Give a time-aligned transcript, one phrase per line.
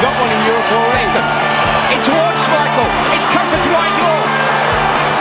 [0.00, 1.20] Got one in Europe already.
[1.92, 2.88] In towards Michael.
[3.12, 4.16] It's comfort to Michael.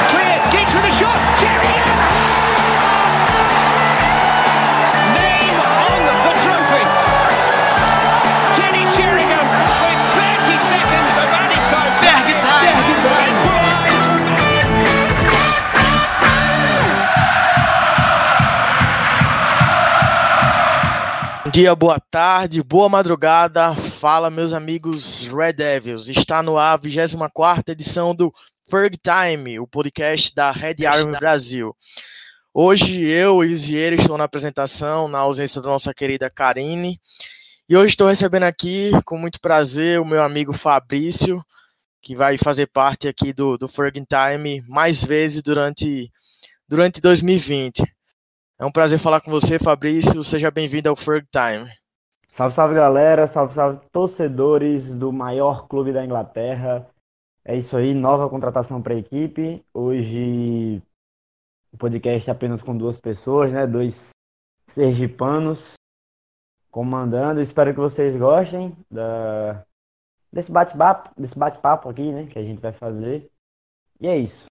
[0.08, 0.40] Clear.
[0.56, 1.20] Giggs with a shot.
[1.36, 2.00] Sheringham.
[5.20, 6.84] Name on the trophy.
[8.56, 9.48] Teddy Sheringham
[9.84, 11.92] with 30 seconds of added time.
[12.00, 12.40] Ferg
[13.04, 13.36] time!
[21.44, 23.89] Bom dia, boa tarde, boa madrugada.
[24.00, 26.08] Fala, meus amigos Red Devils.
[26.08, 28.34] Está no ar a 24 edição do
[28.70, 31.76] Ferg Time, o podcast da Red Army Brasil.
[32.54, 36.98] Hoje eu e o Zieira estou na apresentação, na ausência da nossa querida Karine.
[37.68, 41.44] E hoje estou recebendo aqui, com muito prazer, o meu amigo Fabrício,
[42.02, 46.10] que vai fazer parte aqui do, do Ferg Time mais vezes durante,
[46.66, 47.84] durante 2020.
[48.58, 50.24] É um prazer falar com você, Fabrício.
[50.24, 51.70] Seja bem-vindo ao Ferg Time.
[52.32, 56.88] Salve, salve galera, salve, salve torcedores do maior clube da Inglaterra.
[57.44, 59.66] É isso aí, nova contratação para a equipe.
[59.74, 60.82] Hoje
[61.74, 63.66] o podcast é apenas com duas pessoas, né?
[63.66, 64.12] Dois
[64.68, 65.74] sergipanos
[66.70, 67.42] comandando.
[67.42, 69.66] Espero que vocês gostem da...
[70.32, 72.28] desse bate-papo, desse bate-papo aqui, né?
[72.28, 73.30] Que a gente vai fazer.
[74.00, 74.46] E é isso.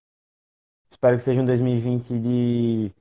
[0.91, 2.93] Espero que seja um 2020 de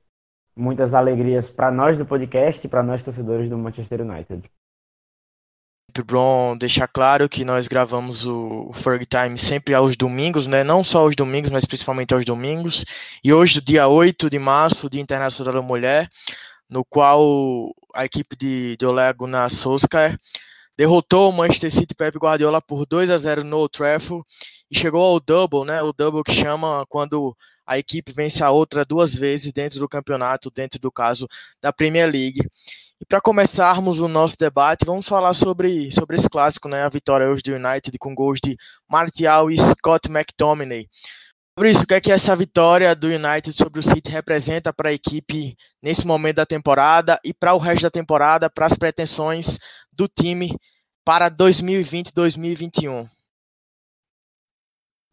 [0.56, 4.48] muitas alegrias para nós do podcast e para nós torcedores do Manchester United.
[5.96, 10.62] Bom deixar claro que nós gravamos o Ferg Time sempre aos domingos, né?
[10.62, 12.84] Não só aos domingos, mas principalmente aos domingos.
[13.24, 16.08] E hoje, dia 8 de março, Dia Internacional da Mulher,
[16.68, 20.18] no qual a equipe de, de Ole Gunnar Solskjaer
[20.76, 24.24] derrotou o Manchester City Pep Guardiola por 2 a 0 no Old Trafford
[24.70, 25.82] e chegou ao double, né?
[25.82, 30.50] O double que chama quando a equipe vence a outra duas vezes dentro do campeonato,
[30.50, 31.26] dentro do caso
[31.60, 32.40] da Premier League.
[33.00, 36.82] E para começarmos o nosso debate, vamos falar sobre, sobre esse clássico, né?
[36.82, 38.56] A vitória hoje do United com gols de
[38.88, 40.88] Martial e Scott McTominay.
[41.56, 44.92] Fabrício, o que é que essa vitória do United sobre o City representa para a
[44.92, 49.58] equipe nesse momento da temporada e para o resto da temporada, para as pretensões
[49.92, 50.56] do time
[51.04, 53.08] para 2020-2021?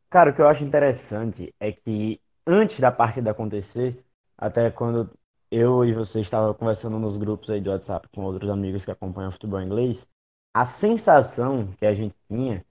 [0.09, 4.03] Cara, o que eu acho interessante é que antes da partida acontecer,
[4.37, 5.09] até quando
[5.51, 9.31] eu e você estavam conversando nos grupos aí do WhatsApp com outros amigos que acompanham
[9.31, 10.07] futebol inglês,
[10.53, 12.65] a sensação que a gente tinha,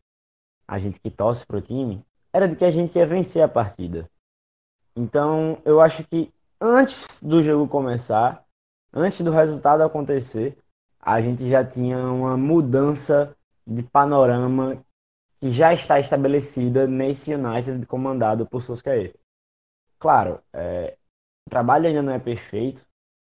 [0.67, 4.11] a gente que torce pro time, era de que a gente ia vencer a partida.
[4.97, 8.45] Então, eu acho que antes do jogo começar,
[8.93, 10.56] antes do resultado acontecer,
[11.01, 13.37] a gente já tinha uma mudança
[13.67, 14.83] de panorama
[15.41, 19.15] que já está estabelecida nesse United comandado por Solskjaer.
[19.99, 20.97] Claro, é,
[21.47, 22.84] o trabalho ainda não é perfeito,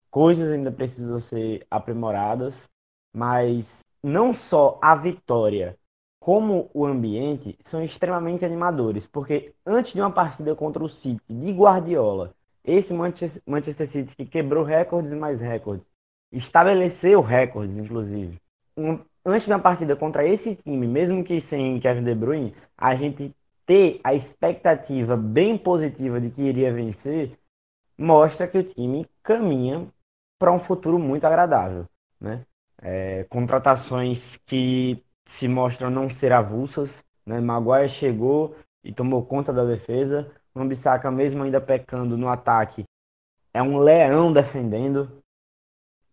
[0.10, 2.70] coisas ainda precisam ser aprimoradas,
[3.14, 5.78] mas não só a vitória,
[6.20, 11.52] como o ambiente são extremamente animadores, porque antes de uma partida contra o City de
[11.52, 12.34] Guardiola,
[12.66, 15.86] esse Manchester City que quebrou recordes e mais recordes,
[16.32, 18.42] estabeleceu recordes, inclusive.
[18.76, 22.94] Um, antes de uma partida contra esse time, mesmo que sem Kevin De Bruyne, a
[22.96, 23.34] gente
[23.66, 27.38] ter a expectativa bem positiva de que iria vencer,
[27.98, 29.88] mostra que o time caminha
[30.38, 31.86] para um futuro muito agradável.
[32.20, 32.46] Né?
[32.82, 37.04] É, contratações que se mostram não ser avulsas.
[37.26, 37.40] Né?
[37.40, 40.32] Maguire chegou e tomou conta da defesa.
[40.54, 42.86] O Ambissaca, mesmo ainda pecando no ataque,
[43.54, 45.22] é um leão defendendo.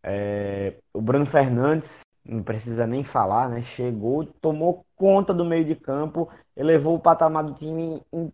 [0.02, 3.62] É, o Bruno Fernandes não precisa nem falar, né?
[3.62, 8.32] Chegou, tomou conta do meio de campo, elevou o patamar do time em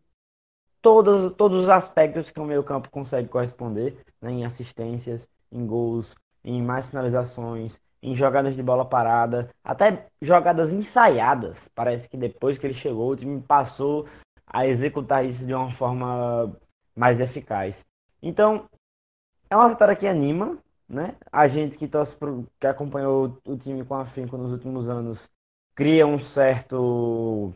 [0.83, 4.31] todos, todos os aspectos que o meio campo consegue corresponder, né?
[4.31, 6.15] em assistências, em gols,
[6.45, 11.69] em mais finalizações, em jogadas de bola parada, até jogadas ensaiadas.
[11.75, 14.07] Parece que depois que ele chegou, o time passou
[14.47, 16.57] a executar isso de uma forma
[16.97, 17.85] mais eficaz.
[18.23, 18.69] Então,
[19.49, 20.59] é uma vitória que anima,
[20.89, 21.15] né?
[21.31, 25.29] A gente que torce pro, que acompanhou o time com afinco nos últimos anos
[25.75, 27.55] cria um certo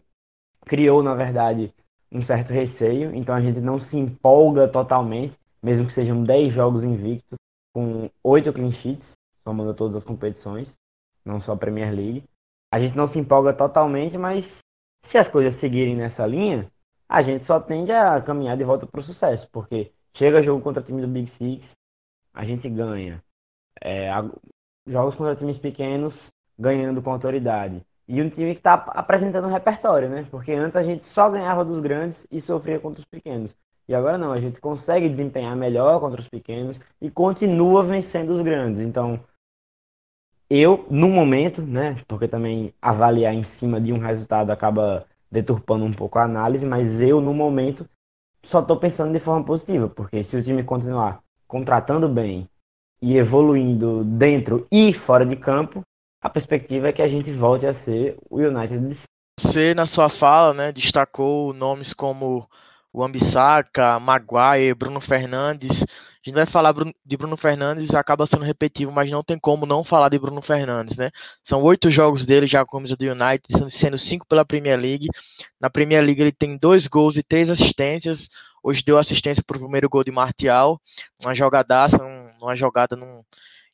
[0.64, 1.74] criou, na verdade,
[2.14, 6.84] um certo receio, então a gente não se empolga totalmente, mesmo que sejam 10 jogos
[6.84, 7.36] invictos
[7.74, 10.76] com 8 clean sheets, somando todas as competições,
[11.24, 12.24] não só a Premier League.
[12.72, 14.60] A gente não se empolga totalmente, mas
[15.04, 16.70] se as coisas seguirem nessa linha,
[17.08, 20.82] a gente só tende a caminhar de volta para o sucesso, porque chega jogo contra
[20.82, 21.72] time do Big Six,
[22.32, 23.22] a gente ganha.
[23.82, 24.08] É,
[24.86, 27.84] jogos contra times pequenos, ganhando com autoridade.
[28.06, 30.26] E um time que está apresentando um repertório, né?
[30.30, 33.56] Porque antes a gente só ganhava dos grandes e sofria contra os pequenos.
[33.88, 38.40] E agora não, a gente consegue desempenhar melhor contra os pequenos e continua vencendo os
[38.40, 38.80] grandes.
[38.80, 39.20] Então,
[40.48, 45.92] eu, no momento, né, porque também avaliar em cima de um resultado acaba deturpando um
[45.92, 47.88] pouco a análise, mas eu, no momento,
[48.42, 52.48] só estou pensando de forma positiva, porque se o time continuar contratando bem
[53.02, 55.82] e evoluindo dentro e fora de campo,
[56.24, 58.96] a perspectiva é que a gente volte a ser o United
[59.38, 62.48] Você, na sua fala, né, destacou nomes como
[62.90, 65.82] o Ambissaca, Maguire, Bruno Fernandes.
[65.82, 66.74] A gente vai falar
[67.04, 70.96] de Bruno Fernandes, acaba sendo repetitivo, mas não tem como não falar de Bruno Fernandes,
[70.96, 71.10] né?
[71.42, 75.08] São oito jogos dele já com a camisa do United, sendo cinco pela Premier League.
[75.60, 78.30] Na Premier League ele tem dois gols e três assistências.
[78.62, 80.80] Hoje deu assistência para o primeiro gol de Martial,
[81.22, 81.98] uma jogadaça,
[82.40, 83.22] uma jogada num,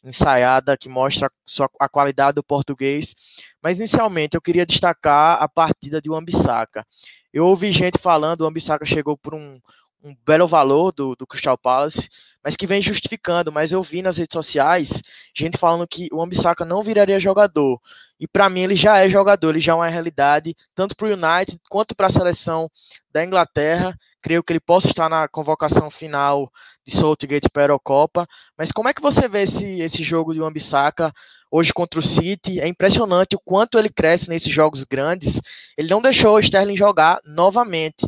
[0.05, 1.31] ensaiada que mostra
[1.79, 3.15] a qualidade do português.
[3.63, 6.87] Mas inicialmente eu queria destacar a partida de Wambisaka.
[7.33, 9.61] Eu ouvi gente falando, o Ambissaca chegou por um,
[10.03, 12.09] um belo valor do, do Crystal Palace,
[12.43, 13.53] mas que vem justificando.
[13.53, 15.03] Mas eu vi nas redes sociais
[15.35, 17.81] gente falando que o Ambissaca não viraria jogador.
[18.19, 21.13] E para mim ele já é jogador, ele já é uma realidade, tanto para o
[21.13, 22.71] United quanto para a seleção
[23.13, 23.97] da Inglaterra.
[24.23, 26.51] Creio que ele possa estar na convocação final
[26.87, 28.27] de Saltgate para a Eurocopa.
[28.57, 31.13] Mas como é que você vê esse, esse jogo de Ambissaca
[31.51, 32.61] hoje contra o City.
[32.61, 35.41] É impressionante o quanto ele cresce nesses jogos grandes.
[35.77, 38.07] Ele não deixou o Sterling jogar novamente.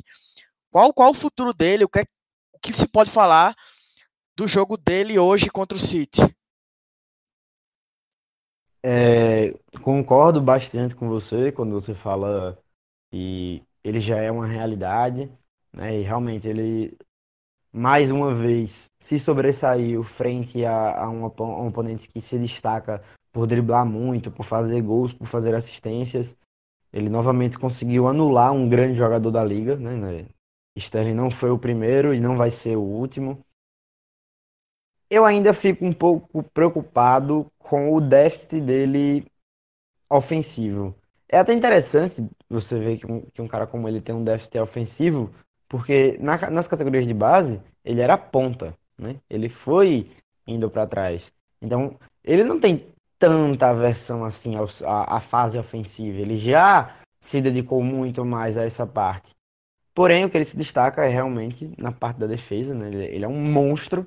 [0.71, 1.85] Qual, qual o futuro dele?
[1.85, 2.05] O que, é,
[2.53, 3.55] o que se pode falar
[4.37, 6.23] do jogo dele hoje contra o City?
[8.85, 12.59] É, concordo bastante com você quando você fala
[13.11, 15.31] que ele já é uma realidade,
[15.73, 16.01] né?
[16.01, 16.97] E realmente ele
[17.73, 23.03] mais uma vez se sobressaiu frente a, a, um, um oponente que se destaca
[23.33, 26.37] por driblar muito, por fazer gols, por fazer assistências.
[26.93, 29.97] Ele novamente conseguiu anular um grande jogador da liga, né?
[29.97, 30.27] né?
[30.77, 33.43] Sterling não foi o primeiro e não vai ser o último.
[35.09, 39.27] Eu ainda fico um pouco preocupado com o déficit dele
[40.09, 40.95] ofensivo.
[41.29, 44.59] É até interessante você ver que um, que um cara como ele tem um déficit
[44.59, 45.31] ofensivo,
[45.73, 49.17] porque na, nas categorias de base ele era ponta, né?
[49.31, 50.07] Ele foi
[50.47, 51.33] indo para trás.
[51.63, 52.89] Então, ele não tem
[53.19, 54.55] tanta aversão assim
[54.85, 56.19] à, à fase ofensiva.
[56.19, 59.31] Ele já se dedicou muito mais a essa parte.
[59.95, 62.89] Porém, o que ele se destaca é realmente na parte da defesa, né?
[62.89, 64.07] Ele, ele é um monstro.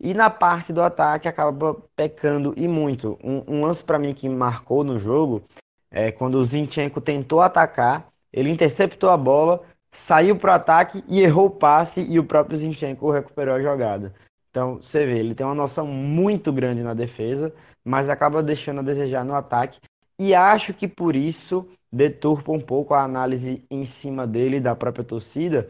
[0.00, 3.18] E na parte do ataque acaba pecando e muito.
[3.22, 5.44] Um, um lance para mim que marcou no jogo
[5.90, 9.62] é quando o Zinchenko tentou atacar, ele interceptou a bola,
[9.96, 14.12] saiu para o ataque e errou o passe e o próprio Zinchenko recuperou a jogada.
[14.50, 17.52] Então, você vê, ele tem uma noção muito grande na defesa,
[17.82, 19.80] mas acaba deixando a desejar no ataque.
[20.18, 25.04] E acho que por isso deturpa um pouco a análise em cima dele da própria
[25.04, 25.66] torcida.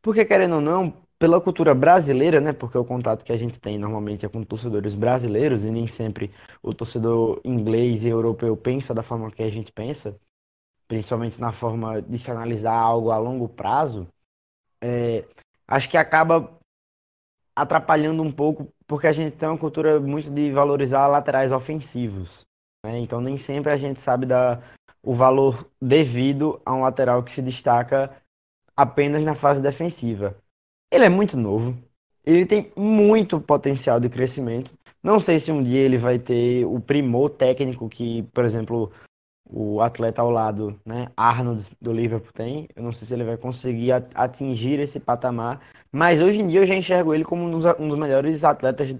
[0.00, 2.54] Porque, querendo ou não, pela cultura brasileira, né?
[2.54, 6.30] Porque o contato que a gente tem normalmente é com torcedores brasileiros e nem sempre
[6.62, 10.16] o torcedor inglês e europeu pensa da forma que a gente pensa,
[10.90, 14.08] principalmente na forma de se analisar algo a longo prazo.
[14.82, 15.24] É,
[15.68, 16.58] acho que acaba
[17.54, 22.44] atrapalhando um pouco, porque a gente tem uma cultura muito de valorizar laterais ofensivos.
[22.84, 22.98] Né?
[22.98, 24.64] Então nem sempre a gente sabe dar
[25.00, 28.10] o valor devido a um lateral que se destaca
[28.76, 30.36] apenas na fase defensiva.
[30.90, 31.78] Ele é muito novo,
[32.24, 34.72] ele tem muito potencial de crescimento.
[35.00, 38.90] Não sei se um dia ele vai ter o primor técnico que, por exemplo,
[39.52, 42.68] o atleta ao lado, né, Arnold do Liverpool tem.
[42.74, 46.66] Eu não sei se ele vai conseguir atingir esse patamar, mas hoje em dia eu
[46.66, 48.96] já enxergo ele como um dos, melhores atletas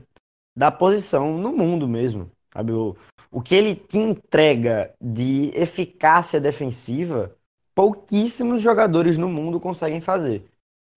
[0.57, 2.31] da posição no mundo mesmo.
[2.53, 2.73] Sabe?
[2.73, 2.97] O,
[3.31, 7.35] o que ele te entrega de eficácia defensiva,
[7.75, 10.45] pouquíssimos jogadores no mundo conseguem fazer.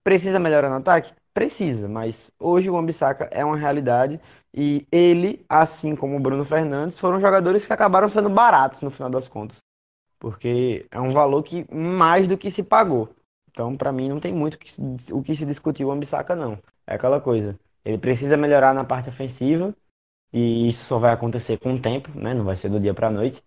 [0.02, 1.12] Precisa melhorar no ataque?
[1.32, 4.20] Precisa, mas hoje o Ambissaca é uma realidade
[4.56, 9.10] e ele, assim como o Bruno Fernandes, foram jogadores que acabaram sendo baratos no final
[9.10, 9.58] das contas.
[10.18, 13.08] Porque é um valor que mais do que se pagou.
[13.50, 14.54] Então, para mim, não tem muito
[15.12, 16.58] o que se discutir o Ambissaca, não.
[16.86, 17.58] É aquela coisa.
[17.84, 19.74] Ele precisa melhorar na parte ofensiva
[20.32, 22.32] e isso só vai acontecer com o tempo, né?
[22.32, 23.42] Não vai ser do dia para noite.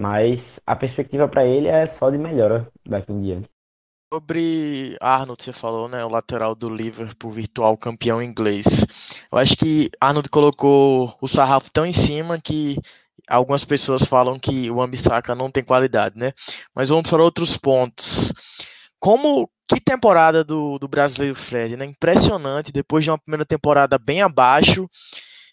[0.00, 3.50] Mas a perspectiva para ele é só de melhora daqui em diante.
[4.12, 6.04] Sobre Arnold, você falou, né?
[6.04, 8.84] O lateral do Liverpool, virtual campeão inglês.
[9.30, 12.76] Eu acho que Arnold colocou o sarrafo tão em cima que
[13.28, 16.32] algumas pessoas falam que o Ambissaca não tem qualidade, né?
[16.74, 18.32] Mas vamos para outros pontos.
[18.98, 21.84] Como que temporada do, do brasileiro Fred, né?
[21.84, 24.90] Impressionante, depois de uma primeira temporada bem abaixo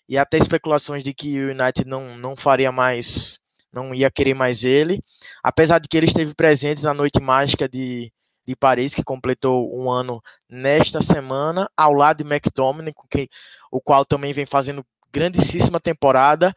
[0.10, 3.40] e até especulações de que o United não, não faria mais,
[3.72, 5.00] não ia querer mais ele,
[5.44, 8.12] apesar de que ele esteve presente na noite mágica de
[8.48, 13.30] de Paris, que completou um ano nesta semana, ao lado de McTominay, que,
[13.70, 16.56] o qual também vem fazendo grandíssima temporada.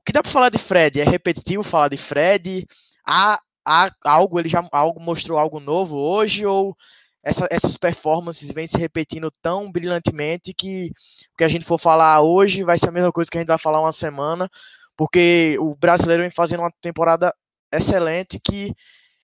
[0.00, 1.00] o que dá para falar de Fred?
[1.00, 2.66] É repetitivo falar de Fred?
[3.06, 6.76] Há, há algo, ele já algo mostrou algo novo hoje ou
[7.22, 10.92] essa, essas performances vêm se repetindo tão brilhantemente que
[11.32, 13.48] o que a gente for falar hoje vai ser a mesma coisa que a gente
[13.48, 14.50] vai falar uma semana,
[14.96, 17.32] porque o brasileiro vem fazendo uma temporada
[17.72, 18.74] excelente que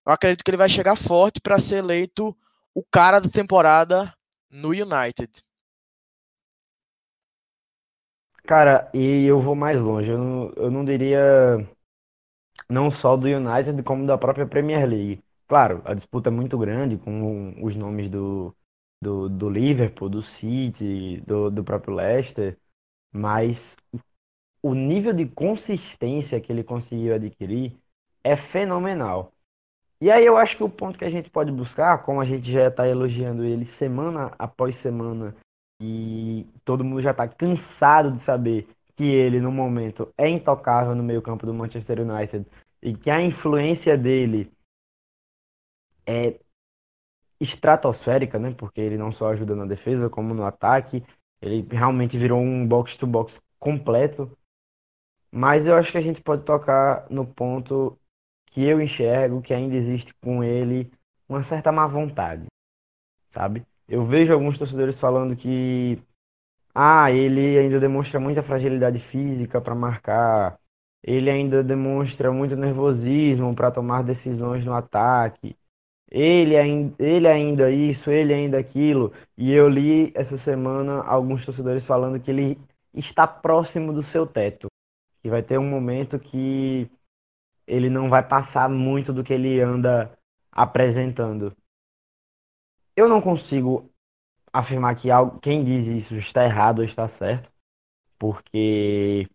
[0.08, 2.34] eu acredito que ele vai chegar forte para ser eleito
[2.74, 4.10] o cara da temporada
[4.50, 5.30] no United.
[8.44, 10.10] Cara, e eu vou mais longe.
[10.10, 11.68] Eu não, eu não diria
[12.68, 15.22] não só do United, como da própria Premier League.
[15.46, 18.54] Claro, a disputa é muito grande com os nomes do,
[19.00, 22.58] do, do Liverpool, do City, do, do próprio Leicester,
[23.12, 23.76] mas
[24.62, 27.76] o nível de consistência que ele conseguiu adquirir
[28.24, 29.32] é fenomenal.
[30.00, 32.50] E aí eu acho que o ponto que a gente pode buscar, como a gente
[32.50, 35.34] já está elogiando ele semana após semana,
[35.80, 41.02] e todo mundo já está cansado de saber que ele, no momento, é intocável no
[41.02, 42.46] meio campo do Manchester United
[42.82, 44.52] e que a influência dele
[46.06, 46.38] é
[47.40, 48.52] estratosférica, né?
[48.56, 51.04] Porque ele não só ajuda na defesa, como no ataque.
[51.40, 54.30] Ele realmente virou um box-to-box completo.
[55.30, 57.97] Mas eu acho que a gente pode tocar no ponto
[58.58, 60.90] que eu enxergo que ainda existe com ele
[61.28, 62.46] uma certa má vontade,
[63.30, 63.64] sabe?
[63.86, 66.02] Eu vejo alguns torcedores falando que
[66.74, 70.58] ah, ele ainda demonstra muita fragilidade física para marcar,
[71.04, 75.56] ele ainda demonstra muito nervosismo para tomar decisões no ataque.
[76.10, 79.12] Ele ainda, ele ainda isso, ele ainda aquilo.
[79.36, 82.58] E eu li essa semana alguns torcedores falando que ele
[82.92, 84.66] está próximo do seu teto.
[85.22, 86.90] Que vai ter um momento que
[87.68, 90.10] ele não vai passar muito do que ele anda
[90.50, 91.54] apresentando.
[92.96, 93.90] Eu não consigo
[94.52, 95.08] afirmar que
[95.42, 97.52] quem diz isso está errado ou está certo,
[98.18, 99.28] porque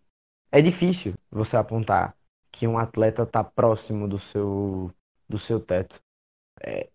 [0.51, 2.15] é difícil você apontar
[2.51, 4.91] que um atleta está próximo do seu,
[5.29, 6.01] do seu teto.
[6.61, 6.89] É,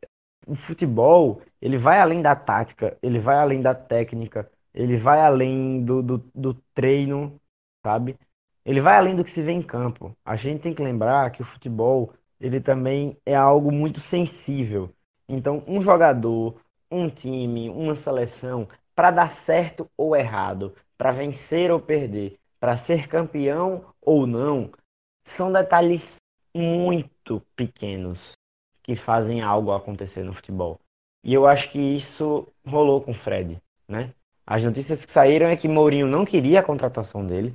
[0.46, 5.84] o futebol, ele vai além da tática, ele vai além da técnica, ele vai além
[5.84, 7.40] do, do, do treino,
[7.84, 8.18] sabe?
[8.64, 10.16] Ele vai além do que se vê em campo.
[10.24, 14.90] A gente tem que lembrar que o futebol ele também é algo muito sensível.
[15.28, 16.60] Então, um jogador,
[16.90, 23.08] um time, uma seleção, para dar certo ou errado, para vencer ou perder, para ser
[23.08, 24.70] campeão ou não,
[25.24, 26.16] são detalhes
[26.54, 28.32] muito pequenos
[28.82, 30.80] que fazem algo acontecer no futebol.
[31.22, 34.14] E eu acho que isso rolou com o Fred, né?
[34.46, 37.54] As notícias que saíram é que Mourinho não queria a contratação dele,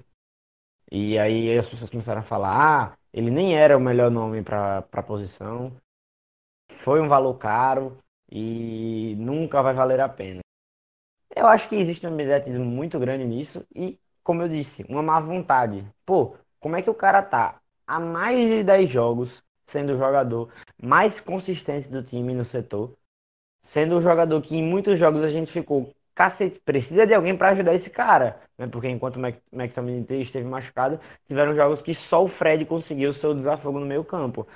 [0.92, 4.80] e aí as pessoas começaram a falar, ah, ele nem era o melhor nome para
[4.92, 5.72] a posição,
[6.72, 7.98] foi um valor caro
[8.32, 10.42] e nunca vai valer a pena.
[11.36, 15.20] Eu acho que existe um mediatismo muito grande nisso e, como eu disse, uma má
[15.20, 15.86] vontade.
[16.06, 20.52] Pô, como é que o cara tá há mais de 10 jogos sendo o jogador
[20.82, 22.96] mais consistente do time no setor,
[23.62, 27.52] sendo o jogador que em muitos jogos a gente ficou cacete, precisa de alguém para
[27.52, 28.68] ajudar esse cara, né?
[28.72, 33.34] Porque enquanto o McTominay esteve machucado, tiveram jogos que só o Fred conseguiu o seu
[33.34, 34.48] desafogo no meio campo.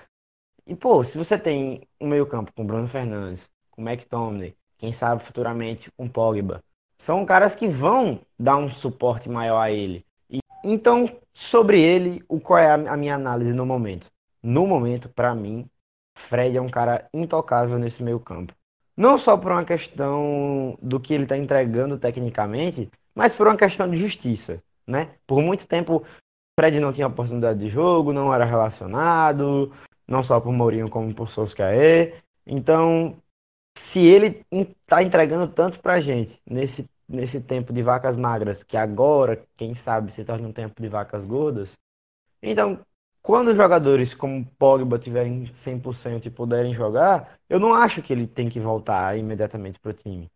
[0.66, 5.24] E, pô, se você tem um meio campo com Bruno Fernandes, com McTominay, quem sabe
[5.24, 6.64] futuramente com Pogba,
[6.98, 10.06] são caras que vão dar um suporte maior a ele.
[10.30, 14.08] E, então, sobre ele, o qual é a, a minha análise no momento?
[14.42, 15.70] No momento, para mim,
[16.18, 18.54] Fred é um cara intocável nesse meio campo.
[18.96, 23.90] Não só por uma questão do que ele está entregando tecnicamente, mas por uma questão
[23.90, 25.16] de justiça, né?
[25.26, 26.06] Por muito tempo,
[26.60, 29.74] Fred não tinha oportunidade de jogo, não era relacionado,
[30.08, 32.24] não só por Mourinho como por Solskjaer.
[32.46, 33.18] Então,
[33.76, 38.78] se ele está entregando tanto para a gente nesse, nesse tempo de vacas magras, que
[38.78, 41.76] agora, quem sabe, se torna um tempo de vacas gordas,
[42.40, 42.80] então
[43.24, 48.48] quando jogadores como Pogba tiverem 100% e puderem jogar, eu não acho que ele tem
[48.48, 50.30] que voltar imediatamente para o time.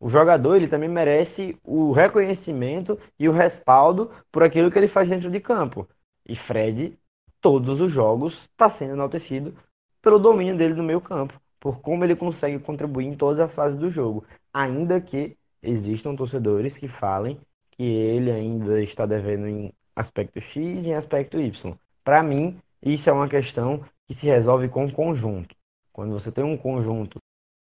[0.00, 5.10] O jogador ele também merece o reconhecimento e o respaldo por aquilo que ele faz
[5.10, 5.86] dentro de campo.
[6.26, 6.98] E Fred,
[7.40, 9.54] todos os jogos, está sendo enaltecido
[10.00, 13.76] pelo domínio dele no meio campo, por como ele consegue contribuir em todas as fases
[13.76, 17.38] do jogo, ainda que existam torcedores que falem
[17.72, 21.74] que ele ainda está devendo em aspecto X e em aspecto Y.
[22.02, 25.54] Para mim, isso é uma questão que se resolve com o conjunto.
[25.92, 27.18] Quando você tem um conjunto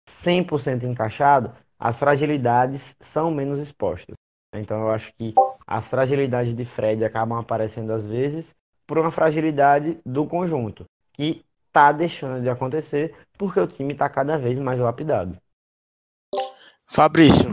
[0.08, 4.14] 100% encaixado, as fragilidades são menos expostas.
[4.54, 5.34] Então eu acho que
[5.66, 8.54] as fragilidades de Fred acabam aparecendo às vezes
[8.86, 14.38] por uma fragilidade do conjunto, que está deixando de acontecer porque o time está cada
[14.38, 15.36] vez mais lapidado.
[16.86, 17.50] Fabrício,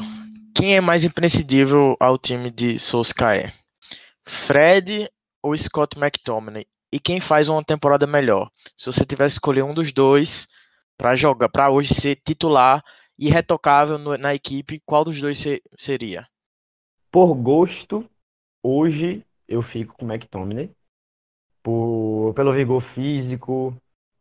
[0.55, 3.53] quem é mais imprescindível ao time de Solskjaer?
[4.25, 5.09] Fred
[5.41, 6.65] ou Scott McTominay?
[6.91, 8.49] E quem faz uma temporada melhor?
[8.77, 10.47] Se você tivesse escolher um dos dois
[10.95, 12.83] para jogar, para hoje ser titular
[13.23, 16.27] e retocável no, na equipe, qual dos dois ser, seria?
[17.09, 18.05] Por gosto,
[18.61, 20.69] hoje eu fico com o McTominay.
[21.61, 23.73] Por, pelo vigor físico,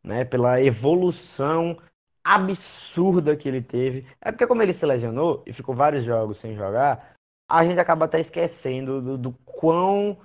[0.05, 1.77] né, pela evolução
[2.23, 4.07] absurda que ele teve.
[4.21, 7.17] É porque como ele se lesionou e ficou vários jogos sem jogar,
[7.49, 10.17] a gente acaba até esquecendo do, do quão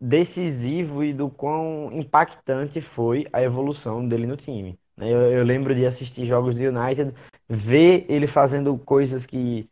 [0.00, 4.76] decisivo e do quão impactante foi a evolução dele no time.
[5.00, 5.08] Né?
[5.10, 7.14] Eu, eu lembro de assistir jogos do United,
[7.48, 9.68] ver ele fazendo coisas que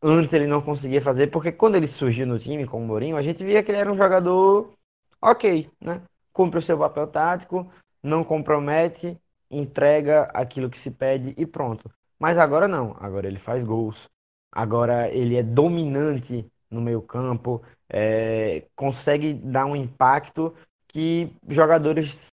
[0.00, 3.22] antes ele não conseguia fazer, porque quando ele surgiu no time com o Mourinho, a
[3.22, 4.72] gente via que ele era um jogador
[5.20, 6.02] ok, né?
[6.32, 7.68] Cumpre o seu papel tático,
[8.00, 9.18] não compromete,
[9.50, 11.90] entrega aquilo que se pede e pronto.
[12.18, 14.08] Mas agora não, agora ele faz gols,
[14.52, 20.54] agora ele é dominante no meio campo, é, consegue dar um impacto
[20.86, 22.28] que jogadores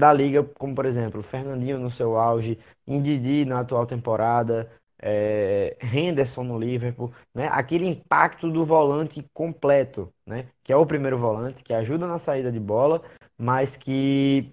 [0.00, 4.70] da liga, como por exemplo, Fernandinho no seu auge, Indidi na atual temporada,
[5.02, 7.48] é, Henderson no Liverpool, né?
[7.52, 10.48] Aquele impacto do volante completo, né?
[10.62, 13.02] Que é o primeiro volante, que ajuda na saída de bola,
[13.38, 14.52] mas que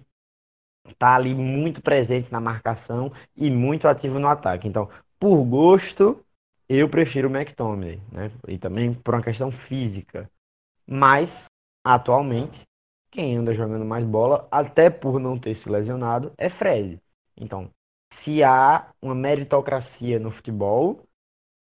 [0.98, 4.66] tá ali muito presente na marcação e muito ativo no ataque.
[4.68, 4.88] Então,
[5.18, 6.24] por gosto,
[6.68, 8.30] eu prefiro o McTominay, né?
[8.46, 10.30] E também por uma questão física.
[10.86, 11.46] Mas,
[11.84, 12.67] atualmente,
[13.10, 17.00] quem anda jogando mais bola, até por não ter se lesionado, é Fred.
[17.36, 17.70] Então,
[18.12, 21.02] se há uma meritocracia no futebol,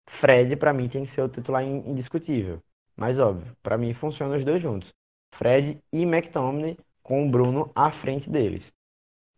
[0.09, 2.61] Fred, para mim, tem que ser o titular indiscutível.
[2.95, 4.93] Mas, óbvio, para mim funciona os dois juntos.
[5.33, 8.73] Fred e McTominay com o Bruno à frente deles.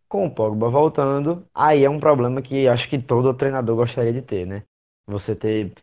[0.08, 4.22] Com o Pogba voltando, aí é um problema que acho que todo treinador gostaria de
[4.22, 4.64] ter, né?
[5.08, 5.74] Você ter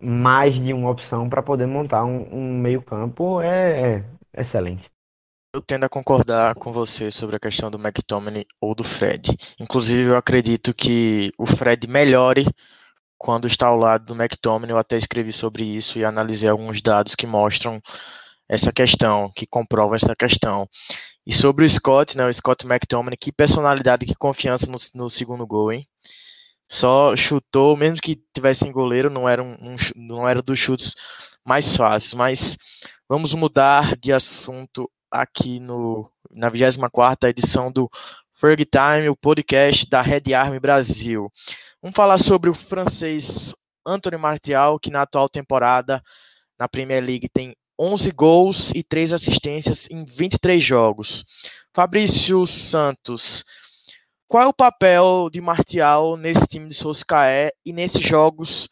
[0.00, 4.90] mais de uma opção para poder montar um, um meio-campo é, é excelente.
[5.54, 9.38] Eu tendo a concordar com você sobre a questão do McTominay ou do Fred.
[9.60, 12.44] Inclusive, eu acredito que o Fred melhore
[13.16, 14.72] quando está ao lado do McTominay.
[14.72, 17.80] Eu até escrevi sobre isso e analisei alguns dados que mostram
[18.48, 20.68] essa questão, que comprovam essa questão.
[21.24, 25.46] E sobre o Scott, né, o Scott McTominay, que personalidade, que confiança no, no segundo
[25.46, 25.86] gol, hein?
[26.68, 30.94] Só chutou, mesmo que tivesse em goleiro, não era, um, um, não era dos chutes
[31.44, 32.12] mais fáceis.
[32.12, 32.58] Mas
[33.08, 37.88] vamos mudar de assunto aqui no, na 24 edição do
[38.34, 41.32] Ferg Time, o podcast da Red Army Brasil.
[41.80, 43.54] Vamos falar sobre o francês
[43.86, 46.02] Anthony Martial, que na atual temporada
[46.58, 51.24] na Premier League tem 11 gols e 3 assistências em 23 jogos.
[51.72, 53.44] Fabrício Santos,
[54.26, 58.68] qual é o papel de Martial nesse time de Soscaé e nesses jogos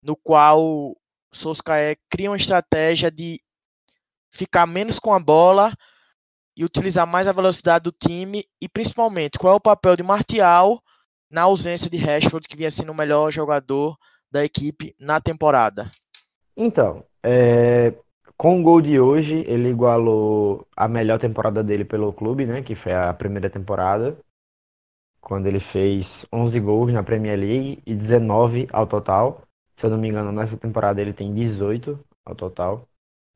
[0.00, 0.96] no qual
[1.32, 3.40] Soscaé cria uma estratégia de
[4.30, 5.72] ficar menos com a bola
[6.56, 10.82] e utilizar mais a velocidade do time e principalmente qual é o papel de Martial
[11.30, 13.96] na ausência de Rashford que vinha sendo o melhor jogador
[14.30, 15.90] da equipe na temporada.
[16.56, 17.94] Então, é,
[18.36, 22.62] com o gol de hoje, ele igualou a melhor temporada dele pelo clube, né?
[22.62, 24.16] Que foi a primeira temporada,
[25.20, 29.42] quando ele fez 11 gols na Premier League e 19 ao total.
[29.76, 32.88] Se eu não me engano, nessa temporada ele tem 18 ao total,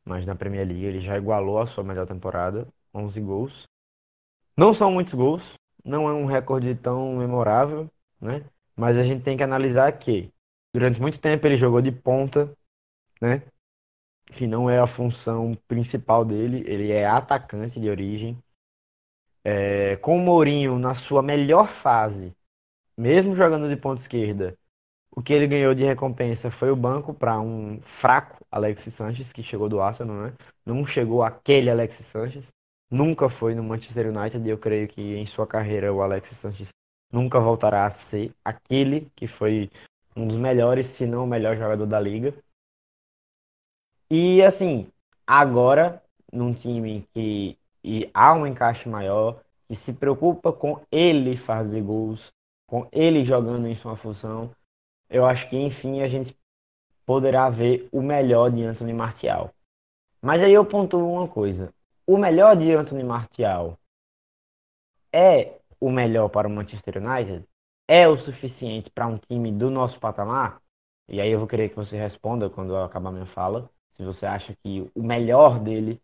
[0.05, 3.63] mas na Premier League ele já igualou a sua melhor temporada, 11 gols.
[4.57, 7.91] Não são muitos gols, não é um recorde tão memorável,
[8.21, 8.45] né?
[8.77, 10.33] Mas a gente tem que analisar que
[10.73, 12.57] durante muito tempo ele jogou de ponta,
[13.21, 13.43] né?
[14.33, 18.39] que não é a função principal dele, ele é atacante de origem.
[19.43, 22.35] É, com o Mourinho na sua melhor fase,
[22.97, 24.59] mesmo jogando de ponta esquerda,
[25.11, 29.43] o que ele ganhou de recompensa foi o banco para um fraco Alexis Sanches, que
[29.43, 30.33] chegou do Arsenal, né?
[30.65, 32.53] Não chegou aquele Alexis Sanches,
[32.89, 36.69] nunca foi no Manchester United, e eu creio que em sua carreira o Alexis Sanches
[37.13, 39.69] nunca voltará a ser aquele que foi
[40.15, 42.33] um dos melhores, se não o melhor jogador da liga.
[44.09, 44.87] E assim,
[45.27, 46.01] agora,
[46.33, 52.33] num time que e há um encaixe maior, que se preocupa com ele fazer gols,
[52.69, 54.55] com ele jogando em sua função,
[55.11, 56.37] eu acho que enfim a gente
[57.07, 59.53] poderá ver o melhor de Anthony Martial.
[60.23, 61.73] Mas aí eu pontuo uma coisa:
[62.07, 63.79] o melhor de Anthony Martial
[65.13, 67.45] é o melhor para o Manchester United?
[67.87, 70.61] É o suficiente para um time do nosso patamar?
[71.09, 74.27] E aí eu vou querer que você responda quando eu acabar minha fala se você
[74.27, 76.01] acha que o melhor dele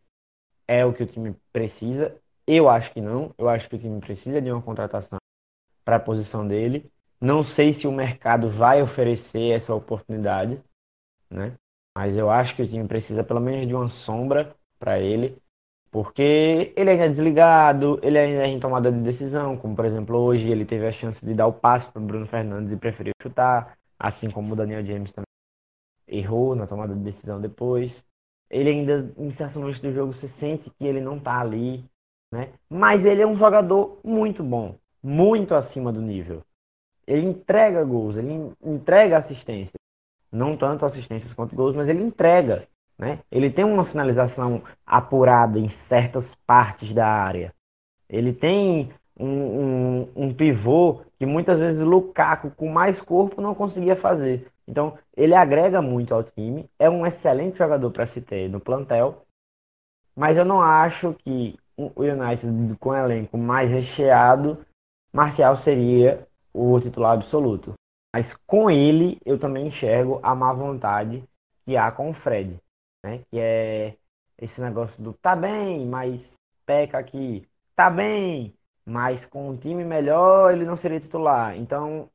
[0.68, 2.16] é o que o time precisa.
[2.46, 3.34] Eu acho que não.
[3.36, 5.18] Eu acho que o time precisa de uma contratação
[5.84, 6.90] para a posição dele.
[7.20, 10.60] Não sei se o mercado vai oferecer essa oportunidade,
[11.30, 11.54] né?
[11.96, 15.36] Mas eu acho que o time precisa pelo menos de uma sombra para ele,
[15.90, 20.16] porque ele ainda é desligado, ele ainda é em tomada de decisão, como por exemplo
[20.18, 23.76] hoje ele teve a chance de dar o passe para Bruno Fernandes e preferiu chutar,
[23.98, 25.26] assim como o Daniel James também
[26.08, 28.04] errou na tomada de decisão depois.
[28.50, 31.84] Ele ainda, em certos momentos do jogo, você sente que ele não tá ali,
[32.32, 32.52] né?
[32.68, 36.42] Mas ele é um jogador muito bom, muito acima do nível.
[37.06, 39.79] Ele entrega gols, ele entrega assistência.
[40.32, 42.66] Não tanto assistências quanto gols, mas ele entrega.
[42.98, 43.20] Né?
[43.30, 47.54] Ele tem uma finalização apurada em certas partes da área.
[48.08, 53.96] Ele tem um, um, um pivô que muitas vezes Lukaku, com mais corpo, não conseguia
[53.96, 54.50] fazer.
[54.66, 56.68] Então, ele agrega muito ao time.
[56.78, 59.24] É um excelente jogador para se ter no plantel.
[60.14, 64.58] Mas eu não acho que o United, com um elenco mais recheado,
[65.12, 67.74] Marcial seria o titular absoluto.
[68.12, 71.24] Mas com ele, eu também enxergo a má vontade
[71.64, 72.60] que há com o Fred
[73.02, 73.24] né?
[73.30, 73.96] Que é
[74.38, 77.48] esse negócio do tá bem, mas peca aqui.
[77.74, 81.56] Tá bem, mas com um time melhor ele não seria titular.
[81.56, 82.10] Então,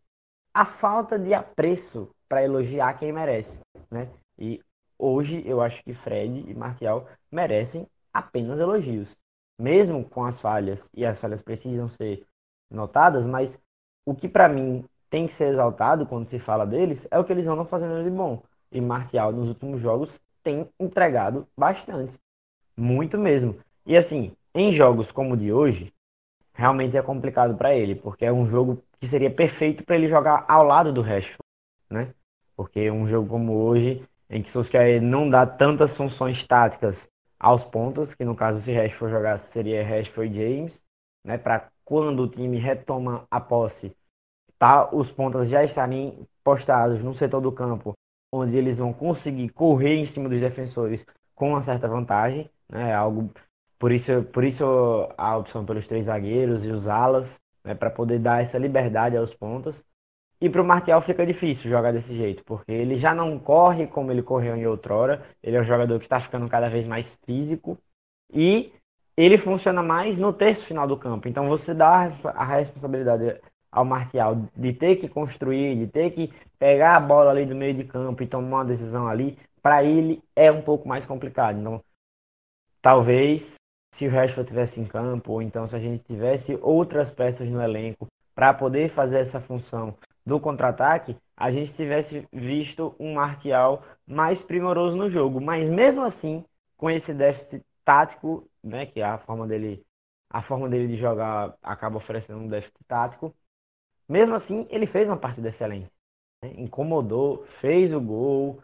[0.53, 3.59] a falta de apreço para elogiar quem merece,
[3.91, 4.09] né?
[4.37, 4.61] E
[4.97, 9.09] hoje eu acho que Fred e Martial merecem apenas elogios.
[9.57, 12.25] Mesmo com as falhas, e as falhas precisam ser
[12.69, 13.57] notadas, mas
[14.05, 14.83] o que para mim
[15.15, 18.09] tem que ser exaltado quando se fala deles é o que eles andam fazendo de
[18.09, 18.43] bom.
[18.69, 22.19] E Martial nos últimos jogos tem entregado bastante.
[22.75, 23.57] Muito mesmo.
[23.85, 25.93] E assim, em jogos como o de hoje,
[26.53, 30.43] realmente é complicado para ele, porque é um jogo que seria perfeito para ele jogar
[30.49, 31.39] ao lado do Rashford,
[31.89, 32.13] né?
[32.53, 37.07] Porque um jogo como hoje, em que Solskjaer não dá tantas funções táticas
[37.39, 40.83] aos pontos, que no caso se Rashford jogasse seria Rashford e James,
[41.23, 41.37] né?
[41.37, 43.95] Para quando o time retoma a posse,
[44.57, 47.93] tá, os pontas já estarem postados no setor do campo
[48.33, 52.93] onde eles vão conseguir correr em cima dos defensores com uma certa vantagem, né?
[52.93, 53.31] Algo
[53.79, 54.65] por isso, por isso
[55.17, 57.75] a opção pelos três zagueiros e os alas, né?
[57.75, 59.83] Para poder dar essa liberdade aos pontos.
[60.41, 64.11] E para o Martial fica difícil jogar desse jeito, porque ele já não corre como
[64.11, 65.23] ele correu em outrora.
[65.41, 67.77] Ele é um jogador que está ficando cada vez mais físico
[68.33, 68.71] e
[69.17, 71.27] ele funciona mais no terço final do campo.
[71.27, 73.39] Então você dá a responsabilidade
[73.75, 77.73] ao Martial de ter que construir, de ter que pegar a bola ali do meio
[77.73, 81.59] de campo e tomar uma decisão ali, para ele é um pouco mais complicado.
[81.59, 81.83] Então,
[82.81, 83.55] talvez
[83.93, 87.61] se o Rashford tivesse em campo, ou então se a gente tivesse outras peças no
[87.61, 94.41] elenco para poder fazer essa função do contra-ataque, a gente tivesse visto um Martial mais
[94.41, 95.41] primoroso no jogo.
[95.41, 96.45] Mas mesmo assim,
[96.77, 99.85] com esse déficit tático, né, que é a forma dele,
[100.29, 103.35] a forma dele de jogar acaba oferecendo um déficit tático,
[104.07, 105.91] mesmo assim, ele fez uma partida excelente.
[106.43, 106.53] Né?
[106.57, 108.61] Incomodou, fez o gol,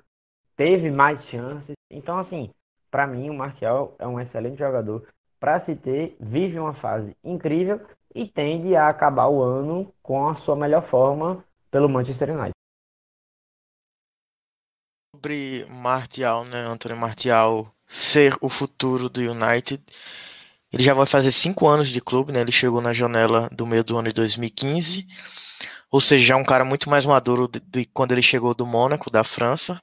[0.56, 1.76] teve mais chances.
[1.90, 2.52] Então, assim,
[2.90, 5.08] para mim, o Martial é um excelente jogador
[5.40, 7.82] para se ter, vive uma fase incrível
[8.14, 12.52] e tende a acabar o ano com a sua melhor forma pelo Manchester United.
[15.16, 19.84] Sobre Martial, né, Antônio Martial ser o futuro do United,
[20.72, 22.42] ele já vai fazer cinco anos de clube, né?
[22.42, 25.06] Ele chegou na janela do meio do ano de 2015.
[25.92, 28.66] Ou seja, já é um cara muito mais maduro de, de quando ele chegou do
[28.66, 29.82] Mônaco, da França.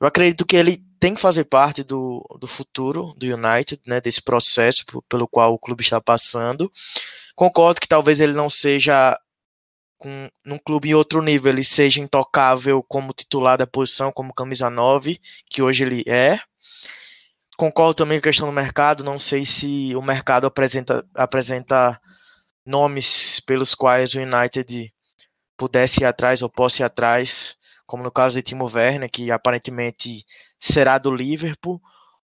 [0.00, 4.00] Eu acredito que ele tem que fazer parte do, do futuro do United, né?
[4.00, 6.70] Desse processo pelo qual o clube está passando.
[7.34, 9.18] Concordo que talvez ele não seja
[9.98, 14.70] com, num clube em outro nível, ele seja intocável como titular da posição, como camisa
[14.70, 16.38] 9, que hoje ele é
[17.56, 19.04] concordo também com a questão do mercado.
[19.04, 22.00] Não sei se o mercado apresenta, apresenta
[22.64, 24.92] nomes pelos quais o United
[25.56, 30.24] pudesse ir atrás ou possa ir atrás, como no caso de Timo Werner, que aparentemente
[30.60, 31.80] será do Liverpool,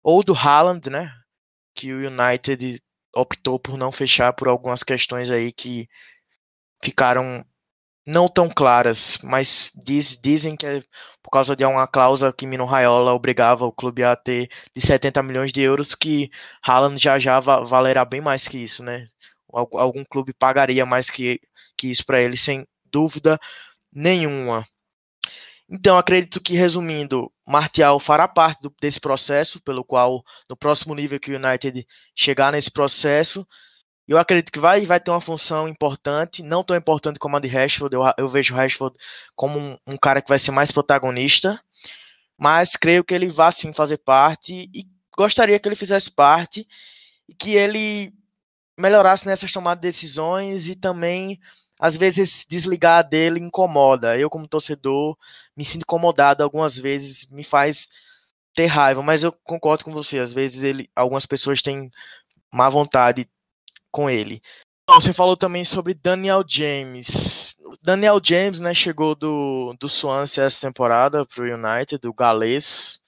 [0.02, 1.12] ou do Haaland, né?
[1.74, 2.82] Que o United
[3.14, 5.88] optou por não fechar por algumas questões aí que
[6.82, 7.44] ficaram
[8.06, 10.82] não tão claras, mas diz, dizem que é
[11.22, 15.22] por causa de uma cláusula que Mino Raiola obrigava o clube a ter de 70
[15.22, 16.30] milhões de euros, que
[16.62, 19.06] Haaland já já valerá bem mais que isso, né?
[19.52, 21.40] Algum clube pagaria mais que,
[21.76, 23.38] que isso para ele, sem dúvida
[23.92, 24.66] nenhuma.
[25.68, 31.18] Então, acredito que, resumindo, Martial fará parte do, desse processo, pelo qual, no próximo nível
[31.18, 33.46] que o United chegar nesse processo,
[34.12, 37.48] eu acredito que vai, vai ter uma função importante, não tão importante como a de
[37.48, 37.94] Rashford.
[37.94, 38.94] Eu, eu vejo o Rashford
[39.34, 41.58] como um, um, cara que vai ser mais protagonista,
[42.38, 46.66] mas creio que ele vai sim fazer parte e gostaria que ele fizesse parte
[47.26, 48.12] e que ele
[48.78, 51.40] melhorasse nessas tomadas de decisões e também
[51.80, 54.18] às vezes desligar dele incomoda.
[54.18, 55.16] Eu como torcedor
[55.56, 57.88] me sinto incomodado algumas vezes, me faz
[58.54, 60.18] ter raiva, mas eu concordo com você.
[60.18, 61.90] Às vezes ele, algumas pessoas têm
[62.52, 63.26] má vontade
[63.92, 64.42] com ele.
[64.88, 67.54] Você falou também sobre Daniel James.
[67.80, 73.00] Daniel James, né, chegou do, do Swansea essa temporada para o United, do galês,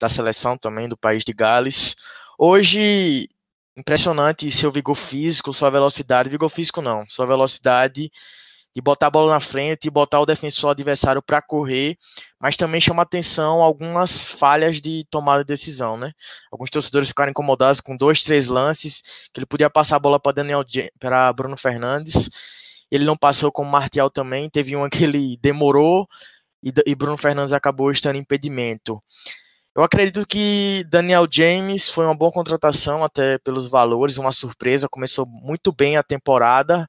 [0.00, 1.94] da seleção também do país de Gales.
[2.38, 3.28] Hoje,
[3.76, 8.10] impressionante seu vigor físico, sua velocidade, vigor físico não, sua velocidade
[8.74, 11.96] de botar a bola na frente e botar o defensor adversário para correr,
[12.40, 16.12] mas também chama atenção algumas falhas de tomada de decisão, né?
[16.50, 20.32] Alguns torcedores ficaram incomodados com dois, três lances que ele podia passar a bola para
[20.32, 20.64] Daniel
[20.98, 22.28] para Bruno Fernandes.
[22.90, 26.08] Ele não passou com o Martial também, teve uma que ele demorou
[26.62, 29.00] e, e Bruno Fernandes acabou estando impedimento.
[29.76, 34.88] Eu acredito que Daniel James foi uma boa contratação, até pelos valores, uma surpresa.
[34.88, 36.88] Começou muito bem a temporada,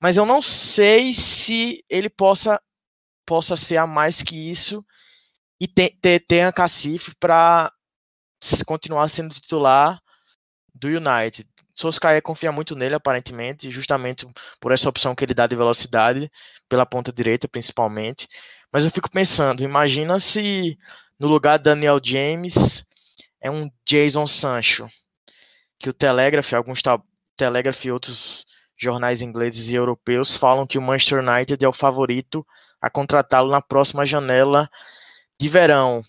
[0.00, 2.60] mas eu não sei se ele possa,
[3.26, 4.84] possa ser a mais que isso
[5.60, 7.72] e ter, ter, ter a Cacife para
[8.66, 10.00] continuar sendo titular
[10.74, 11.48] do United.
[11.74, 14.26] Solskjaer confia muito nele, aparentemente, justamente
[14.60, 16.30] por essa opção que ele dá de velocidade,
[16.68, 18.28] pela ponta direita, principalmente.
[18.72, 20.76] Mas eu fico pensando, imagina se
[21.18, 22.84] no lugar de Daniel James
[23.40, 24.88] é um Jason Sancho,
[25.78, 26.82] que o Telegraph, alguns
[27.36, 28.44] Telegraph e outros
[28.78, 32.46] jornais ingleses e europeus falam que o Manchester United é o favorito
[32.80, 34.70] a contratá-lo na próxima janela
[35.38, 36.02] de verão.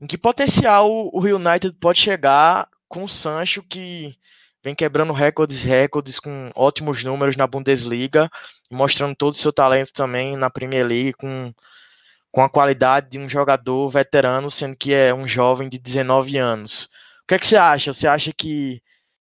[0.00, 4.16] Em que potencial o United pode chegar com o Sancho que
[4.62, 8.30] vem quebrando recordes recordes com ótimos números na Bundesliga,
[8.70, 11.52] mostrando todo o seu talento também na Premier League com
[12.30, 16.86] com a qualidade de um jogador veterano, sendo que é um jovem de 19 anos.
[17.22, 17.92] O que é que você acha?
[17.92, 18.82] Você acha que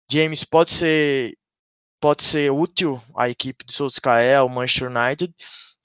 [0.08, 1.36] James pode ser
[2.02, 5.32] pode ser útil à equipe do Solskjaer, ao Manchester United?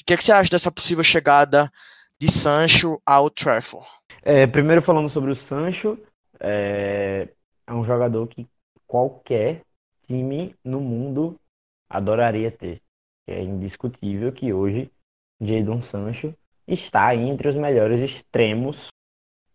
[0.01, 1.71] O que é que você acha dessa possível chegada
[2.19, 3.87] de Sancho ao Trafford?
[4.23, 5.95] É, primeiro falando sobre o Sancho,
[6.39, 7.29] é,
[7.67, 8.47] é um jogador que
[8.87, 9.61] qualquer
[10.07, 11.39] time no mundo
[11.87, 12.81] adoraria ter.
[13.27, 14.91] É indiscutível que hoje
[15.39, 16.33] Jadon Sancho
[16.67, 18.87] está entre os melhores extremos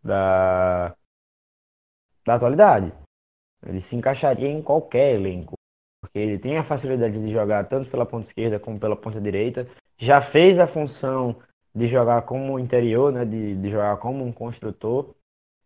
[0.00, 0.94] da,
[2.24, 2.92] da atualidade.
[3.66, 5.54] Ele se encaixaria em qualquer elenco,
[6.02, 9.66] porque ele tem a facilidade de jogar tanto pela ponta esquerda como pela ponta direita.
[9.96, 11.36] Já fez a função
[11.74, 15.14] de jogar como interior, né, de, de jogar como um construtor.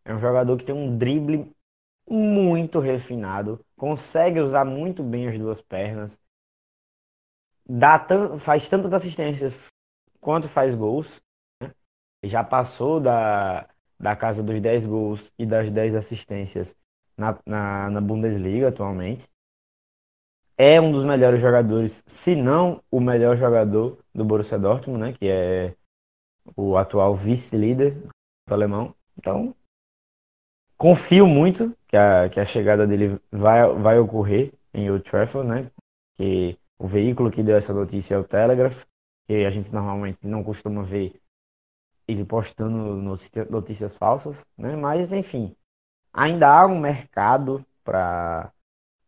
[0.05, 1.51] É um jogador que tem um drible
[2.09, 6.21] muito refinado, consegue usar muito bem as duas pernas,
[7.69, 7.99] dá
[8.39, 9.67] faz tantas assistências
[10.21, 11.21] quanto faz gols
[12.25, 13.69] já passou da,
[13.99, 16.75] da casa dos 10 gols e das 10 assistências
[17.17, 19.29] na, na, na Bundesliga atualmente.
[20.59, 25.13] É um dos melhores jogadores, se não o melhor jogador do Borussia Dortmund, né?
[25.13, 25.75] Que é
[26.57, 27.95] o atual vice-líder
[28.49, 28.95] do alemão.
[29.19, 29.55] Então,
[30.79, 35.71] confio muito que a, que a chegada dele vai, vai ocorrer em Old Trafford, né?
[36.17, 38.85] Que o veículo que deu essa notícia é o Telegraph,
[39.27, 41.21] que a gente normalmente não costuma ver
[42.09, 42.97] ele postando
[43.51, 44.77] notícias falsas, né?
[44.77, 45.55] Mas enfim,
[46.13, 48.53] ainda há um mercado para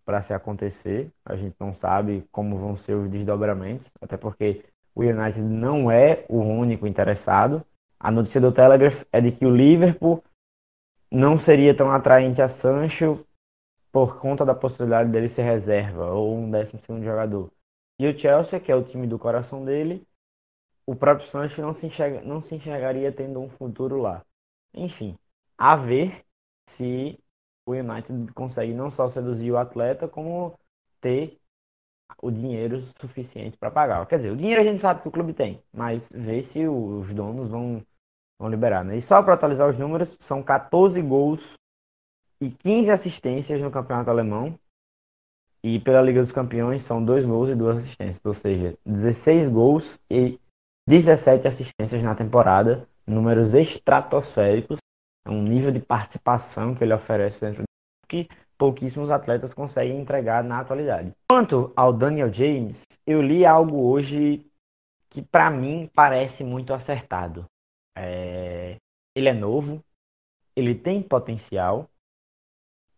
[0.09, 1.12] para se acontecer.
[1.23, 6.25] A gente não sabe como vão ser os desdobramentos, até porque o United não é
[6.31, 7.62] o único interessado.
[8.01, 10.25] A notícia do Telegraph é de que o Liverpool
[11.11, 13.23] não seria tão atraente a Sancho
[13.92, 17.53] por conta da possibilidade dele ser reserva ou um décimo segundo jogador.
[18.01, 20.07] E o Chelsea, que é o time do coração dele,
[20.87, 24.25] o próprio Sancho não se, enxerga, não se enxergaria tendo um futuro lá.
[24.73, 25.18] Enfim,
[25.59, 26.25] a ver
[26.66, 27.21] se
[27.68, 30.59] o United consegue não só seduzir o atleta, como
[31.00, 31.38] ter
[32.22, 34.07] o dinheiro suficiente para pagar.
[34.07, 37.12] Quer dizer, o dinheiro a gente sabe que o clube tem, mas ver se os
[37.12, 37.83] donos vão,
[38.38, 38.83] vão liberar.
[38.85, 38.96] Né?
[38.96, 41.54] E só para atualizar os números, são 14 gols
[42.40, 44.59] e 15 assistências no campeonato alemão.
[45.62, 50.00] E pela Liga dos Campeões são 2 gols e 2 assistências, ou seja, 16 gols
[50.09, 50.40] e
[50.88, 54.78] 17 assistências na temporada, números estratosféricos,
[55.29, 57.69] um nível de participação que ele oferece dentro do
[58.09, 61.12] que pouquíssimos atletas conseguem entregar na atualidade.
[61.31, 64.45] Quanto ao Daniel James, eu li algo hoje
[65.09, 67.47] que para mim parece muito acertado.
[67.97, 68.77] É...
[69.14, 69.83] Ele é novo,
[70.57, 71.88] ele tem potencial,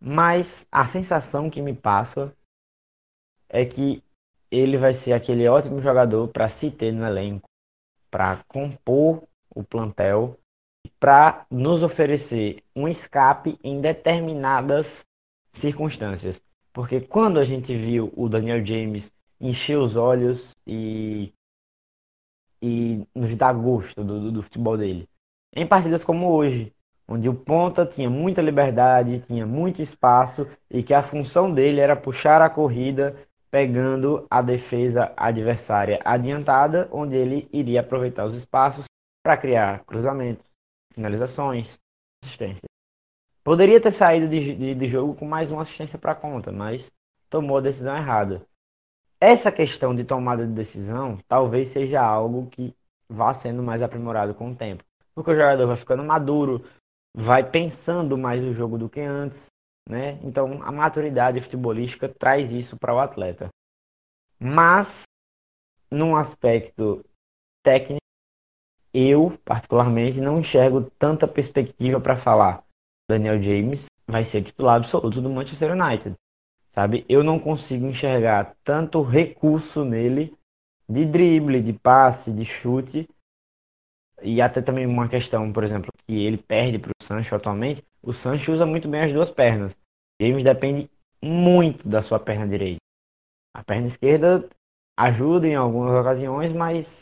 [0.00, 2.34] mas a sensação que me passa
[3.48, 4.02] é que
[4.50, 7.48] ele vai ser aquele ótimo jogador para se ter no elenco
[8.10, 9.22] para compor
[9.54, 10.36] o plantel
[11.00, 15.06] para nos oferecer um escape em determinadas
[15.50, 16.40] circunstâncias.
[16.72, 19.10] Porque quando a gente viu o Daniel James
[19.40, 21.32] encher os olhos e,
[22.62, 25.08] e nos dar gosto do, do, do futebol dele,
[25.56, 26.72] em partidas como hoje,
[27.08, 31.96] onde o ponta tinha muita liberdade, tinha muito espaço e que a função dele era
[31.96, 33.16] puxar a corrida
[33.50, 38.84] pegando a defesa adversária adiantada, onde ele iria aproveitar os espaços
[39.24, 40.49] para criar cruzamentos,
[40.92, 41.78] finalizações,
[42.24, 42.64] assistências.
[43.42, 46.92] Poderia ter saído de, de, de jogo com mais uma assistência para conta, mas
[47.28, 48.44] tomou a decisão errada.
[49.20, 52.74] Essa questão de tomada de decisão talvez seja algo que
[53.08, 54.84] vá sendo mais aprimorado com o tempo.
[55.14, 56.64] Porque o jogador vai ficando maduro,
[57.14, 59.46] vai pensando mais o jogo do que antes,
[59.88, 60.18] né?
[60.22, 63.48] Então a maturidade futebolística traz isso para o atleta.
[64.38, 65.02] Mas
[65.90, 67.04] num aspecto
[67.62, 67.99] técnico,
[68.92, 72.64] eu particularmente não enxergo tanta perspectiva para falar
[73.08, 76.14] Daniel James vai ser titular absoluto do Manchester United.
[76.72, 77.04] Sabe?
[77.08, 80.32] Eu não consigo enxergar tanto recurso nele
[80.88, 83.08] de drible, de passe, de chute
[84.22, 87.82] e até também uma questão, por exemplo, que ele perde para o Sancho atualmente.
[88.02, 89.76] O Sancho usa muito bem as duas pernas.
[90.20, 90.90] James depende
[91.22, 92.80] muito da sua perna direita.
[93.54, 94.48] A perna esquerda
[94.96, 97.00] ajuda em algumas ocasiões, mas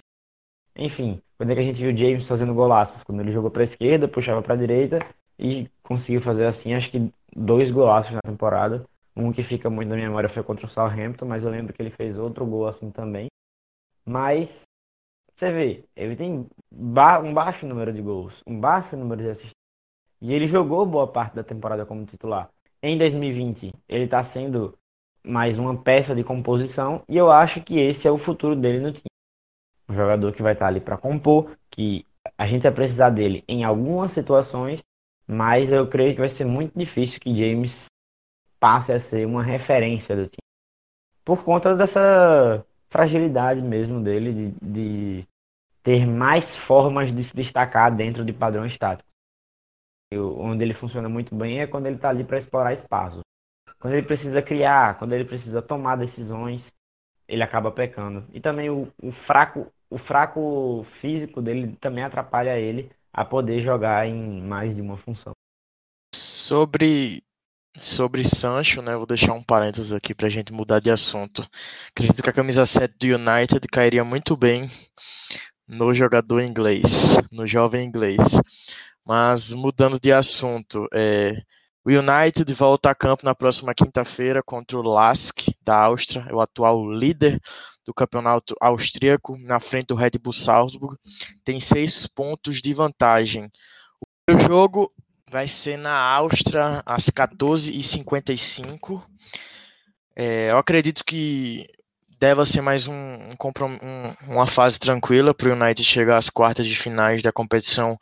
[0.79, 3.03] enfim, quando é que a gente viu James fazendo golaços?
[3.03, 4.99] Quando ele jogou para a esquerda, puxava para a direita
[5.39, 8.85] e conseguiu fazer assim, acho que dois golaços na temporada.
[9.17, 11.83] Um que fica muito na minha memória foi contra o Southampton, mas eu lembro que
[11.83, 13.27] ele fez outro gol assim também.
[14.05, 14.63] Mas
[15.35, 19.53] você vê, ele tem ba um baixo número de gols, um baixo número de assistências.
[20.21, 22.49] E ele jogou boa parte da temporada como titular.
[22.83, 24.77] Em 2020, ele está sendo
[25.25, 28.93] mais uma peça de composição e eu acho que esse é o futuro dele no
[28.93, 29.08] time.
[29.89, 32.05] Um jogador que vai estar tá ali para compor, que
[32.37, 34.81] a gente vai precisar dele em algumas situações,
[35.27, 37.87] mas eu creio que vai ser muito difícil que James
[38.59, 40.39] passe a ser uma referência do time.
[41.25, 45.29] Por conta dessa fragilidade mesmo dele de, de
[45.83, 49.09] ter mais formas de se destacar dentro de padrão estático.
[50.13, 53.21] onde ele funciona muito bem é quando ele está ali para explorar espaços.
[53.79, 56.73] Quando ele precisa criar, quando ele precisa tomar decisões,
[57.29, 58.25] ele acaba pecando.
[58.33, 64.07] E também o, o fraco, o fraco físico dele também atrapalha ele a poder jogar
[64.07, 65.33] em mais de uma função.
[66.15, 67.23] Sobre
[67.81, 68.97] Sobre Sancho, né?
[68.97, 71.49] Vou deixar um parênteses aqui para a gente mudar de assunto.
[71.91, 74.69] Acredito que a camisa 7 do United cairia muito bem
[75.67, 78.19] no jogador inglês, no jovem inglês.
[79.05, 81.41] Mas mudando de assunto, é,
[81.85, 86.91] o United volta a campo na próxima quinta-feira contra o Lask da Áustria, o atual
[86.93, 87.41] líder
[87.85, 90.99] do campeonato austríaco, na frente do Red Bull Salzburg.
[91.43, 93.51] Tem seis pontos de vantagem.
[94.29, 94.93] O jogo
[95.31, 99.03] vai ser na Áustria às 14h55.
[100.15, 101.67] É, eu acredito que
[102.19, 103.37] deve ser mais um, um
[104.27, 107.99] uma fase tranquila para o United chegar às quartas de finais da competição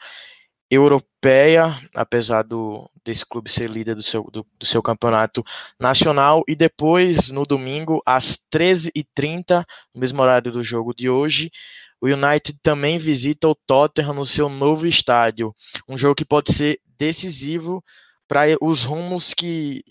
[0.71, 5.45] europeia, apesar do desse clube ser líder do seu, do, do seu campeonato
[5.79, 11.53] nacional, e depois, no domingo, às 13h30, no mesmo horário do jogo de hoje,
[12.01, 15.55] o United também visita o Tottenham no seu novo estádio,
[15.89, 17.83] um jogo que pode ser decisivo
[18.27, 19.85] para os rumos que,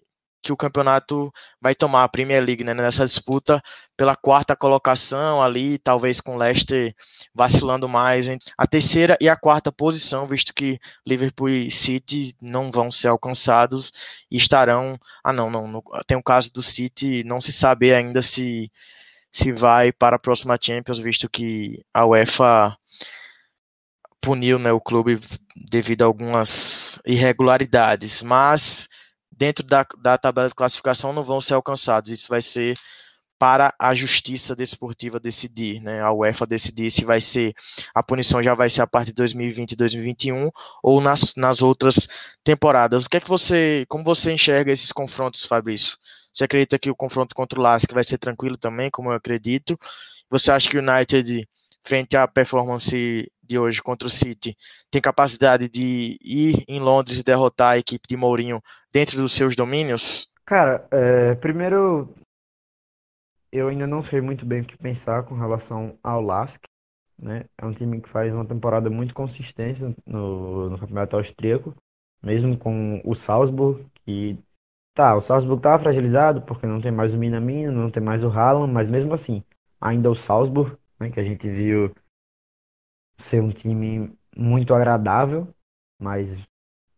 [0.46, 3.64] que o campeonato vai tomar, a Premier League, né, nessa disputa
[3.98, 6.94] pela quarta colocação ali, talvez com o Leicester
[7.34, 12.70] vacilando mais entre a terceira e a quarta posição, visto que Liverpool e City não
[12.72, 13.92] vão ser alcançados
[14.30, 18.22] e estarão, ah não, não, no, tem o caso do City, não se sabe ainda
[18.22, 18.72] se
[19.32, 22.78] se vai para a próxima Champions, visto que a UEFA
[24.22, 25.20] puniu né, o clube
[25.56, 28.88] devido a algumas irregularidades, mas
[29.36, 32.12] dentro da, da tabela de classificação não vão ser alcançados.
[32.12, 32.78] Isso vai ser
[33.38, 36.02] para a justiça desportiva decidir, né?
[36.02, 37.54] A UEFA decidir se vai ser
[37.94, 40.50] a punição já vai ser a partir de 2020 e 2021
[40.82, 42.08] ou nas, nas outras
[42.44, 43.06] temporadas.
[43.06, 45.98] O que é que você, como você enxerga esses confrontos, Fabrício?
[46.34, 49.78] Você acredita que o confronto contra o Lask vai ser tranquilo também, como eu acredito?
[50.30, 51.48] Você acha que o United
[51.84, 54.56] frente à performance de hoje contra o City,
[54.90, 59.56] tem capacidade de ir em Londres e derrotar a equipe de Mourinho dentro dos seus
[59.56, 60.32] domínios?
[60.46, 62.14] Cara, é, primeiro,
[63.52, 66.64] eu ainda não sei muito bem o que pensar com relação ao Lask.
[67.18, 67.46] Né?
[67.58, 71.74] É um time que faz uma temporada muito consistente no, no campeonato austríaco,
[72.22, 74.38] mesmo com o Salzburg, que
[74.94, 78.30] tá, o Salzburg tá fragilizado porque não tem mais o Minamino, não tem mais o
[78.30, 79.44] Haaland, mas mesmo assim,
[79.80, 81.94] ainda o Salzburg né, que a gente viu
[83.18, 85.48] ser um time muito agradável,
[86.00, 86.38] mas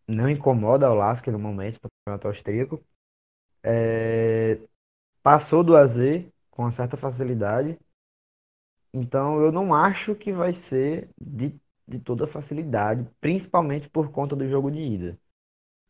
[0.08, 2.84] não incomoda o Lask no momento no campeonato austríaco.
[3.62, 4.58] É,
[5.22, 5.96] passou do AZ
[6.50, 7.78] com uma certa facilidade.
[8.92, 11.54] Então eu não acho que vai ser de
[11.90, 15.18] de toda facilidade, principalmente por conta do jogo de ida.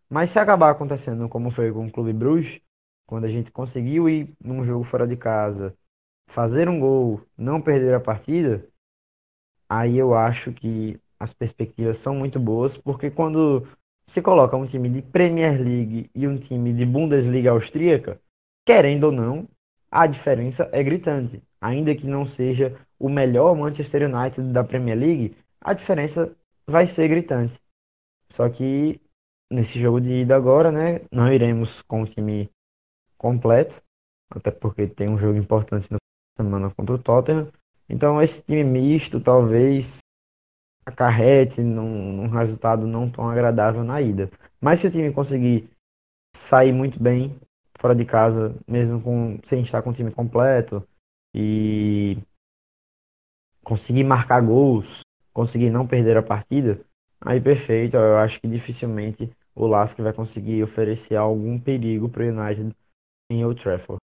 [0.08, 2.60] Mas se acabar acontecendo como foi com o Clube Bruges,
[3.06, 5.76] quando a gente conseguiu ir num jogo fora de casa,
[6.28, 8.68] fazer um gol, não perder a partida,
[9.68, 13.66] aí eu acho que as perspectivas são muito boas, porque quando
[14.06, 18.20] se coloca um time de Premier League e um time de Bundesliga austríaca,
[18.64, 19.48] querendo ou não,
[19.90, 21.42] a diferença é gritante.
[21.60, 26.34] Ainda que não seja o melhor Manchester United da Premier League, a diferença
[26.66, 27.60] vai ser gritante.
[28.30, 29.00] Só que
[29.50, 32.50] nesse jogo de ida agora, né, não iremos com o time
[33.16, 33.82] completo,
[34.30, 35.98] até porque tem um jogo importante na
[36.36, 37.50] semana contra o Tottenham.
[37.88, 39.98] Então esse time misto talvez
[40.84, 44.30] acarrete num, num resultado não tão agradável na ida.
[44.60, 45.70] Mas se o time conseguir
[46.34, 47.38] sair muito bem
[47.78, 50.86] fora de casa, mesmo com, sem estar com o time completo,
[51.34, 52.18] e
[53.62, 55.00] conseguir marcar gols,
[55.32, 56.80] conseguir não perder a partida,
[57.20, 57.96] aí perfeito.
[57.96, 62.74] Eu acho que dificilmente o Lask vai conseguir oferecer algum perigo para o United
[63.30, 64.00] em Old Trafford.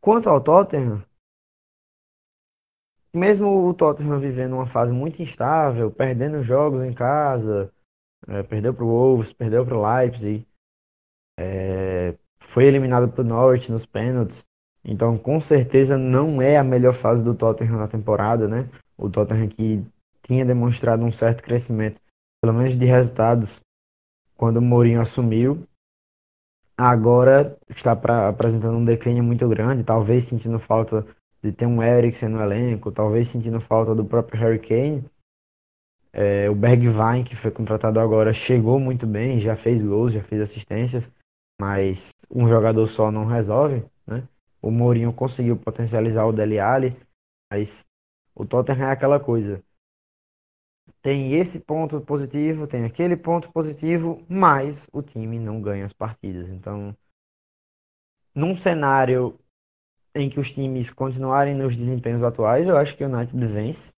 [0.00, 1.04] Quanto ao Tottenham,
[3.14, 7.70] mesmo o Tottenham vivendo uma fase muito instável, perdendo jogos em casa,
[8.26, 10.46] é, perdeu para o Wolves, perdeu para o Leipzig,
[11.38, 14.44] é, foi eliminado para o Norwich nos pênaltis.
[14.84, 18.68] Então, com certeza, não é a melhor fase do Tottenham na temporada, né?
[18.96, 19.84] O Tottenham que
[20.22, 22.00] tinha demonstrado um certo crescimento,
[22.42, 23.60] pelo menos de resultados,
[24.36, 25.66] quando o Mourinho assumiu.
[26.76, 31.06] Agora está pra, apresentando um declínio muito grande, talvez sentindo falta
[31.42, 35.04] de ter um Eriksen no elenco, talvez sentindo falta do próprio Harry Kane.
[36.12, 40.42] É, o Bergwijn, que foi contratado agora, chegou muito bem, já fez gols, já fez
[40.42, 41.10] assistências,
[41.60, 44.28] mas um jogador só não resolve, né?
[44.60, 46.96] O Mourinho conseguiu potencializar o Dele Alli,
[47.50, 47.84] mas
[48.34, 49.62] o Tottenham é aquela coisa.
[51.00, 56.48] Tem esse ponto positivo, tem aquele ponto positivo, mas o time não ganha as partidas.
[56.48, 56.96] Então,
[58.34, 59.38] num cenário
[60.14, 63.92] em que os times continuarem nos desempenhos atuais, eu acho que o United vence.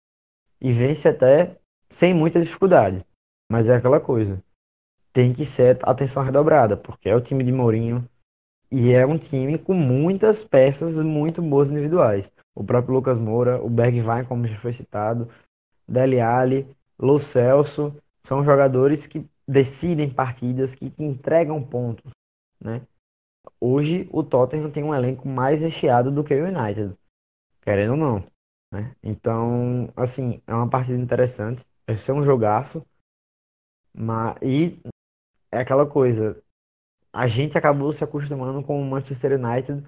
[0.62, 1.58] E vence até
[1.90, 3.06] sem muita dificuldade.
[3.52, 4.42] Mas é aquela coisa.
[5.12, 8.08] Tem que ser atenção redobrada, porque é o time de Mourinho
[8.72, 12.32] e é um time com muitas peças muito boas individuais.
[12.56, 15.30] O próprio Lucas Moura, o Bergwijn, como já foi citado,
[15.88, 22.12] Dele Alli, Lo Celso, são jogadores que decidem partidas, que entregam pontos,
[22.60, 22.82] né?
[23.66, 26.94] Hoje o Tottenham tem um elenco mais recheado do que o United,
[27.62, 28.28] querendo ou não.
[28.70, 28.94] Né?
[29.02, 31.66] Então, assim, é uma partida interessante.
[31.88, 32.86] Vai ser um jogaço.
[33.94, 34.78] Mas, e
[35.50, 36.44] é aquela coisa.
[37.14, 39.82] A gente acabou se acostumando com o Manchester United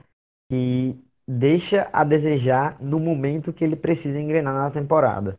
[0.50, 0.98] que
[1.28, 5.38] deixa a desejar no momento que ele precisa engrenar na temporada.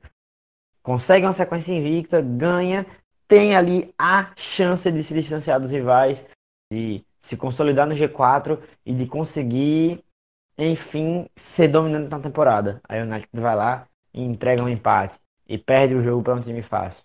[0.82, 2.84] Consegue uma sequência invicta, ganha,
[3.26, 6.22] tem ali a chance de se distanciar dos rivais,
[6.70, 10.00] de se consolidar no G4 e de conseguir,
[10.56, 12.80] enfim, ser dominante na temporada.
[12.88, 15.18] Aí o United vai lá e entrega um empate
[15.48, 17.02] e perde o jogo para um time fácil.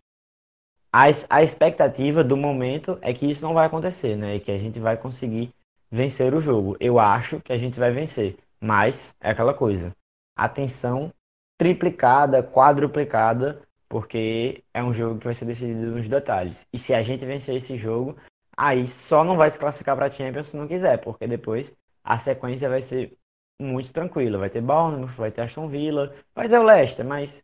[0.93, 4.35] A, a expectativa do momento é que isso não vai acontecer, né?
[4.35, 5.51] E que a gente vai conseguir
[5.89, 6.77] vencer o jogo.
[6.79, 9.91] Eu acho que a gente vai vencer, mas é aquela coisa.
[10.37, 11.11] Atenção
[11.57, 13.59] triplicada, quadruplicada,
[13.89, 16.67] porque é um jogo que vai ser decidido nos detalhes.
[16.71, 18.15] E se a gente vencer esse jogo,
[18.63, 22.69] Aí só não vai se classificar para Champions se não quiser, porque depois a sequência
[22.69, 23.17] vai ser
[23.59, 24.37] muito tranquila.
[24.37, 27.43] Vai ter Bournemouth, vai ter Aston Villa, vai ter o Leicester, mas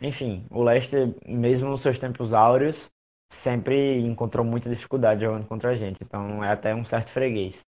[0.00, 2.90] enfim, o Leicester, mesmo nos seus tempos áureos,
[3.30, 6.02] sempre encontrou muita dificuldade jogando contra a gente.
[6.02, 7.64] Então é até um certo freguês.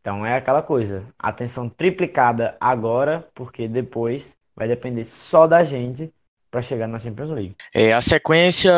[0.00, 6.12] Então é aquela coisa, atenção triplicada agora, porque depois vai depender só da gente
[6.50, 7.56] para chegar na Champions League.
[7.72, 8.72] É, a sequência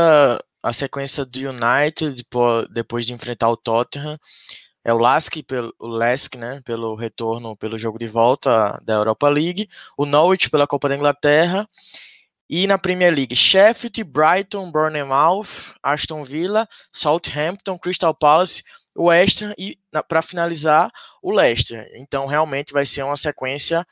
[0.62, 2.24] a sequência do United
[2.70, 4.18] depois de enfrentar o Tottenham.
[4.84, 9.28] É o Lask pelo o Lask, né, pelo retorno pelo jogo de volta da Europa
[9.28, 11.68] League, o Norwich pela Copa da Inglaterra.
[12.48, 18.62] E na Premier League Sheffield, Brighton, Bournemouth, Aston Villa, Southampton, Crystal Palace,
[18.96, 19.78] West Ham e
[20.08, 20.90] para finalizar
[21.22, 21.90] o Leicester.
[21.96, 23.84] Então realmente vai ser uma sequência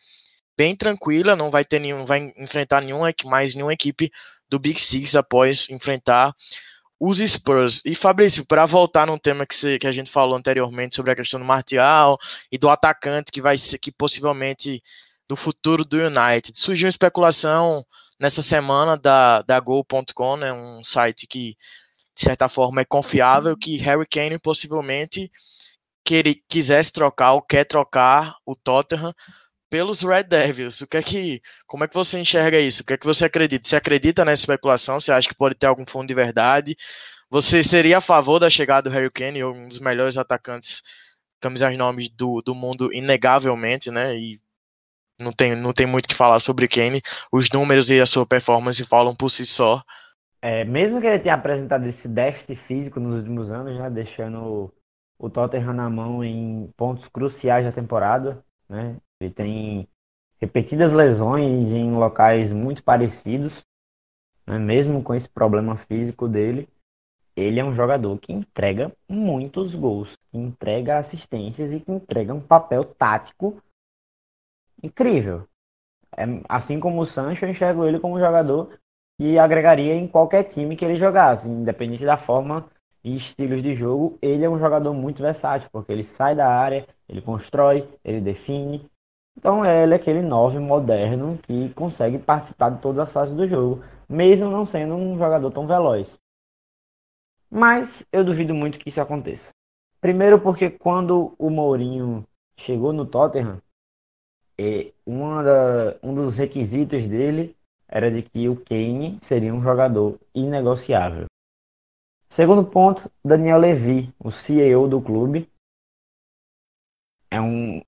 [0.56, 4.10] bem tranquila, não vai ter nenhum, vai enfrentar nenhuma mais nenhuma equipe
[4.54, 6.32] do Big Six após enfrentar
[6.98, 7.82] os Spurs.
[7.84, 11.16] E Fabrício, para voltar num tema que, você, que a gente falou anteriormente sobre a
[11.16, 12.16] questão do Martial
[12.52, 14.80] e do atacante que vai ser que possivelmente
[15.28, 16.56] do futuro do United.
[16.56, 17.84] Surgiu uma especulação
[18.18, 21.56] nessa semana da, da Go.com, né, um site que
[22.14, 25.32] de certa forma é confiável, que Harry Kane possivelmente
[26.04, 29.12] que ele quisesse trocar ou quer trocar o Tottenham
[29.74, 30.82] pelos Red Devils.
[30.82, 32.82] O que é que, como é que você enxerga isso?
[32.82, 33.68] O que é que você acredita?
[33.68, 35.00] Você acredita nessa especulação?
[35.00, 36.76] Você acha que pode ter algum fundo de verdade?
[37.28, 40.80] Você seria a favor da chegada do Harry Kane, um dos melhores atacantes,
[41.40, 44.16] camisas nomes do, do mundo, inegavelmente, né?
[44.16, 44.40] E
[45.20, 47.02] não tem, não tem muito que falar sobre Kane.
[47.32, 49.82] Os números e a sua performance falam por si só.
[50.40, 54.72] É, mesmo que ele tenha apresentado esse déficit físico nos últimos anos, né, deixando
[55.18, 58.98] o Tottenham na mão em pontos cruciais da temporada, né?
[59.20, 59.88] Ele tem
[60.40, 63.64] repetidas lesões em locais muito parecidos,
[64.46, 64.58] né?
[64.58, 66.68] mesmo com esse problema físico dele.
[67.36, 72.40] Ele é um jogador que entrega muitos gols, que entrega assistências e que entrega um
[72.40, 73.60] papel tático
[74.82, 75.48] incrível.
[76.16, 78.78] É, assim como o Sancho, eu enxergo ele como um jogador
[79.18, 82.68] que agregaria em qualquer time que ele jogasse, independente da forma
[83.02, 84.18] e estilos de jogo.
[84.20, 88.88] Ele é um jogador muito versátil, porque ele sai da área, ele constrói, ele define.
[89.36, 93.82] Então ele é aquele 9 moderno que consegue participar de todas as fases do jogo,
[94.08, 96.18] mesmo não sendo um jogador tão veloz.
[97.50, 99.50] Mas eu duvido muito que isso aconteça.
[100.00, 102.26] Primeiro porque quando o Mourinho
[102.56, 103.60] chegou no Tottenham,
[105.44, 107.56] da, um dos requisitos dele
[107.88, 111.26] era de que o Kane seria um jogador inegociável.
[112.28, 115.48] Segundo ponto, Daniel Levy, o CEO do clube,
[117.30, 117.80] é um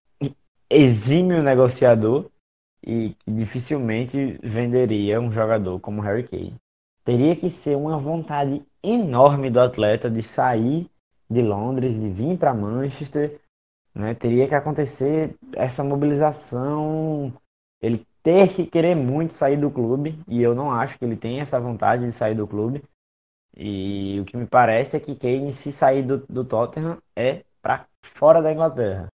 [0.69, 2.27] exímio negociador
[2.85, 6.55] e dificilmente venderia um jogador como Harry Kane.
[7.05, 10.89] Teria que ser uma vontade enorme do atleta de sair
[11.29, 13.41] de Londres, de vir para Manchester
[13.97, 14.15] né?
[14.15, 17.33] Teria que acontecer essa mobilização,
[17.81, 21.41] ele ter que querer muito sair do clube, e eu não acho que ele tem
[21.41, 22.85] essa vontade de sair do clube.
[23.57, 27.87] E o que me parece é que Kane, se sair do, do Tottenham, é para
[28.03, 29.09] fora da Inglaterra.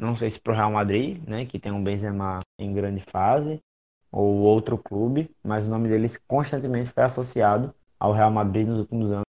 [0.00, 3.60] Não sei se para o Real Madrid, né, que tem um Benzema em grande fase,
[4.10, 9.12] ou outro clube, mas o nome deles constantemente foi associado ao Real Madrid nos últimos
[9.12, 9.24] anos.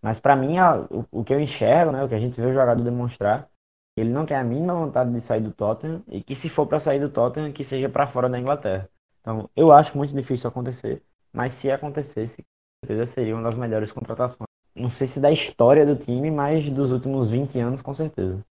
[0.00, 0.56] Mas para mim,
[0.90, 3.48] o, o que eu enxergo, né, o que a gente vê o jogador demonstrar,
[3.96, 6.78] ele não tem a mínima vontade de sair do Tottenham e que se for para
[6.78, 8.88] sair do Tottenham, que seja para fora da Inglaterra.
[9.20, 11.02] Então, eu acho muito difícil acontecer,
[11.32, 14.46] mas se acontecesse, com certeza seria uma das melhores contratações.
[14.74, 18.44] Não sei se da história do time, mas dos últimos 20 anos, com certeza.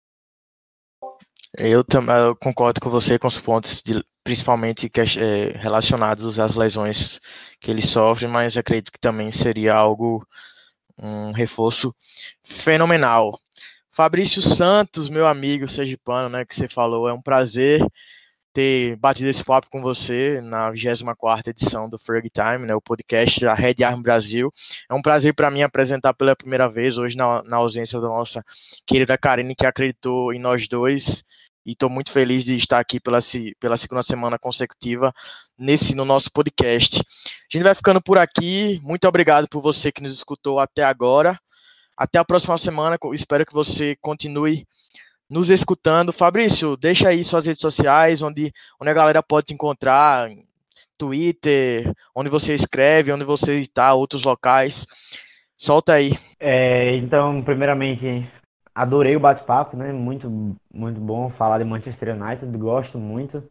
[1.56, 5.04] Eu também concordo com você com os pontos, de, principalmente que, é,
[5.58, 7.20] relacionados às lesões
[7.60, 10.26] que ele sofre, mas acredito que também seria algo,
[10.98, 11.94] um reforço
[12.42, 13.38] fenomenal.
[13.90, 17.80] Fabrício Santos, meu amigo sergipano, né, que você falou, é um prazer
[18.52, 23.40] ter batido esse papo com você na 24ª edição do Ferg Time, né, o podcast
[23.40, 24.52] da Red Arm Brasil.
[24.90, 28.44] É um prazer para mim apresentar pela primeira vez, hoje na, na ausência da nossa
[28.86, 31.24] querida Karine, que acreditou em nós dois,
[31.64, 33.18] e estou muito feliz de estar aqui pela,
[33.60, 35.14] pela segunda semana consecutiva
[35.56, 37.00] nesse no nosso podcast.
[37.00, 41.38] A gente vai ficando por aqui, muito obrigado por você que nos escutou até agora.
[41.96, 42.98] Até a próxima semana.
[43.12, 44.66] Espero que você continue
[45.32, 46.12] nos escutando.
[46.12, 50.30] Fabrício, deixa aí suas redes sociais, onde, onde a galera pode te encontrar,
[50.98, 54.86] Twitter, onde você escreve, onde você está, outros locais.
[55.56, 56.18] Solta aí.
[56.38, 58.30] É, então, primeiramente,
[58.74, 59.90] adorei o bate-papo, né?
[59.90, 60.28] Muito,
[60.72, 62.58] muito bom falar de Manchester United.
[62.58, 63.42] Gosto muito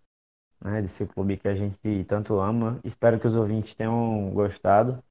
[0.63, 2.79] né, desse clube que a gente tanto ama.
[2.83, 5.03] Espero que os ouvintes tenham gostado.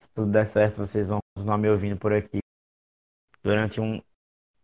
[0.00, 2.38] Se tudo der certo, vocês vão continuar me ouvindo por aqui
[3.42, 4.00] durante um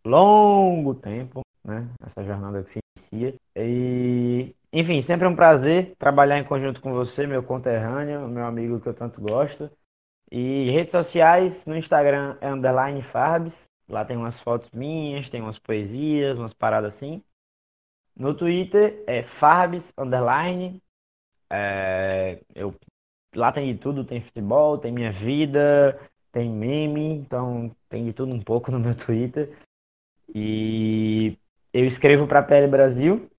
[0.08, 1.88] longo tempo, né?
[2.04, 3.34] Essa jornada que se inicia.
[3.56, 8.80] E, enfim, sempre é um prazer trabalhar em conjunto com você, meu conterrâneo, meu amigo
[8.80, 9.70] que eu tanto gosto.
[10.30, 13.66] E redes sociais, no Instagram é underline Farbs.
[13.88, 17.22] Lá tem umas fotos minhas, tem umas poesias, umas paradas assim.
[18.14, 20.82] No Twitter é Farbs underline.
[21.50, 22.74] É, eu,
[23.34, 25.98] lá tem de tudo, tem futebol, tem minha vida,
[26.30, 29.56] tem meme, então tem de tudo um pouco no meu Twitter.
[30.34, 31.36] E
[31.72, 33.30] eu escrevo para a PL Brasil,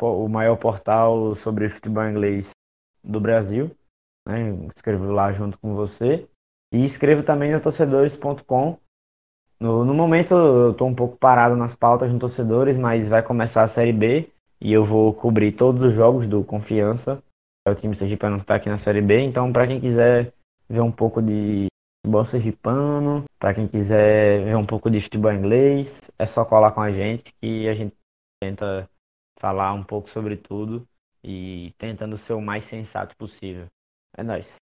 [0.00, 2.50] o maior portal sobre futebol inglês
[3.02, 3.70] do Brasil.
[4.26, 4.68] Né?
[4.74, 6.26] Escrevo lá junto com você.
[6.72, 8.78] E escrevo também no torcedores.com.
[9.60, 13.62] No, no momento eu estou um pouco parado nas pautas no torcedores, mas vai começar
[13.62, 14.28] a Série B
[14.60, 17.22] e eu vou cobrir todos os jogos do Confiança.
[17.66, 19.20] É o time sergipano que está aqui na Série B.
[19.20, 20.32] Então, para quem quiser
[20.68, 21.66] ver um pouco de
[22.40, 26.80] de pano Para quem quiser ver um pouco de futebol inglês, é só colar com
[26.80, 27.94] a gente que a gente
[28.42, 28.88] tenta
[29.38, 30.86] falar um pouco sobre tudo
[31.22, 33.66] e tentando ser o mais sensato possível.
[34.16, 34.56] É nóis.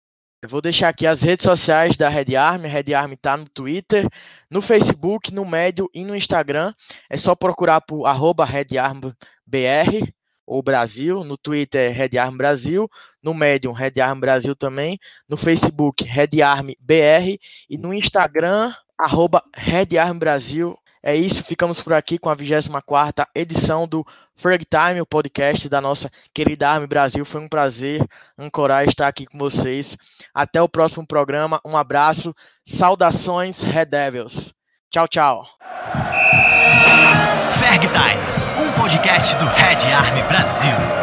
[0.43, 2.67] Eu vou deixar aqui as redes sociais da Red Army.
[2.67, 4.07] A Red Army tá no Twitter,
[4.49, 6.73] no Facebook, no Médio e no Instagram.
[7.09, 9.13] É só procurar por arroba Red Army
[9.45, 10.11] BR
[10.51, 12.89] ou Brasil, no Twitter Red Arm Brasil,
[13.23, 17.39] no Medium Red Arm Brasil também, no Facebook Red Arm BR
[17.69, 20.77] e no Instagram arroba Red Arm Brasil.
[21.01, 25.79] É isso, ficamos por aqui com a 24ª edição do Frag Time, o podcast da
[25.79, 27.23] nossa querida Arme Brasil.
[27.23, 28.05] Foi um prazer
[28.37, 29.97] ancorar estar aqui com vocês.
[30.33, 31.61] Até o próximo programa.
[31.65, 32.35] Um abraço.
[32.65, 34.53] Saudações, Red Devils.
[34.91, 35.45] Tchau, tchau.
[37.57, 38.30] Ferg Time,
[38.81, 41.00] podcast do Red Army Brasil.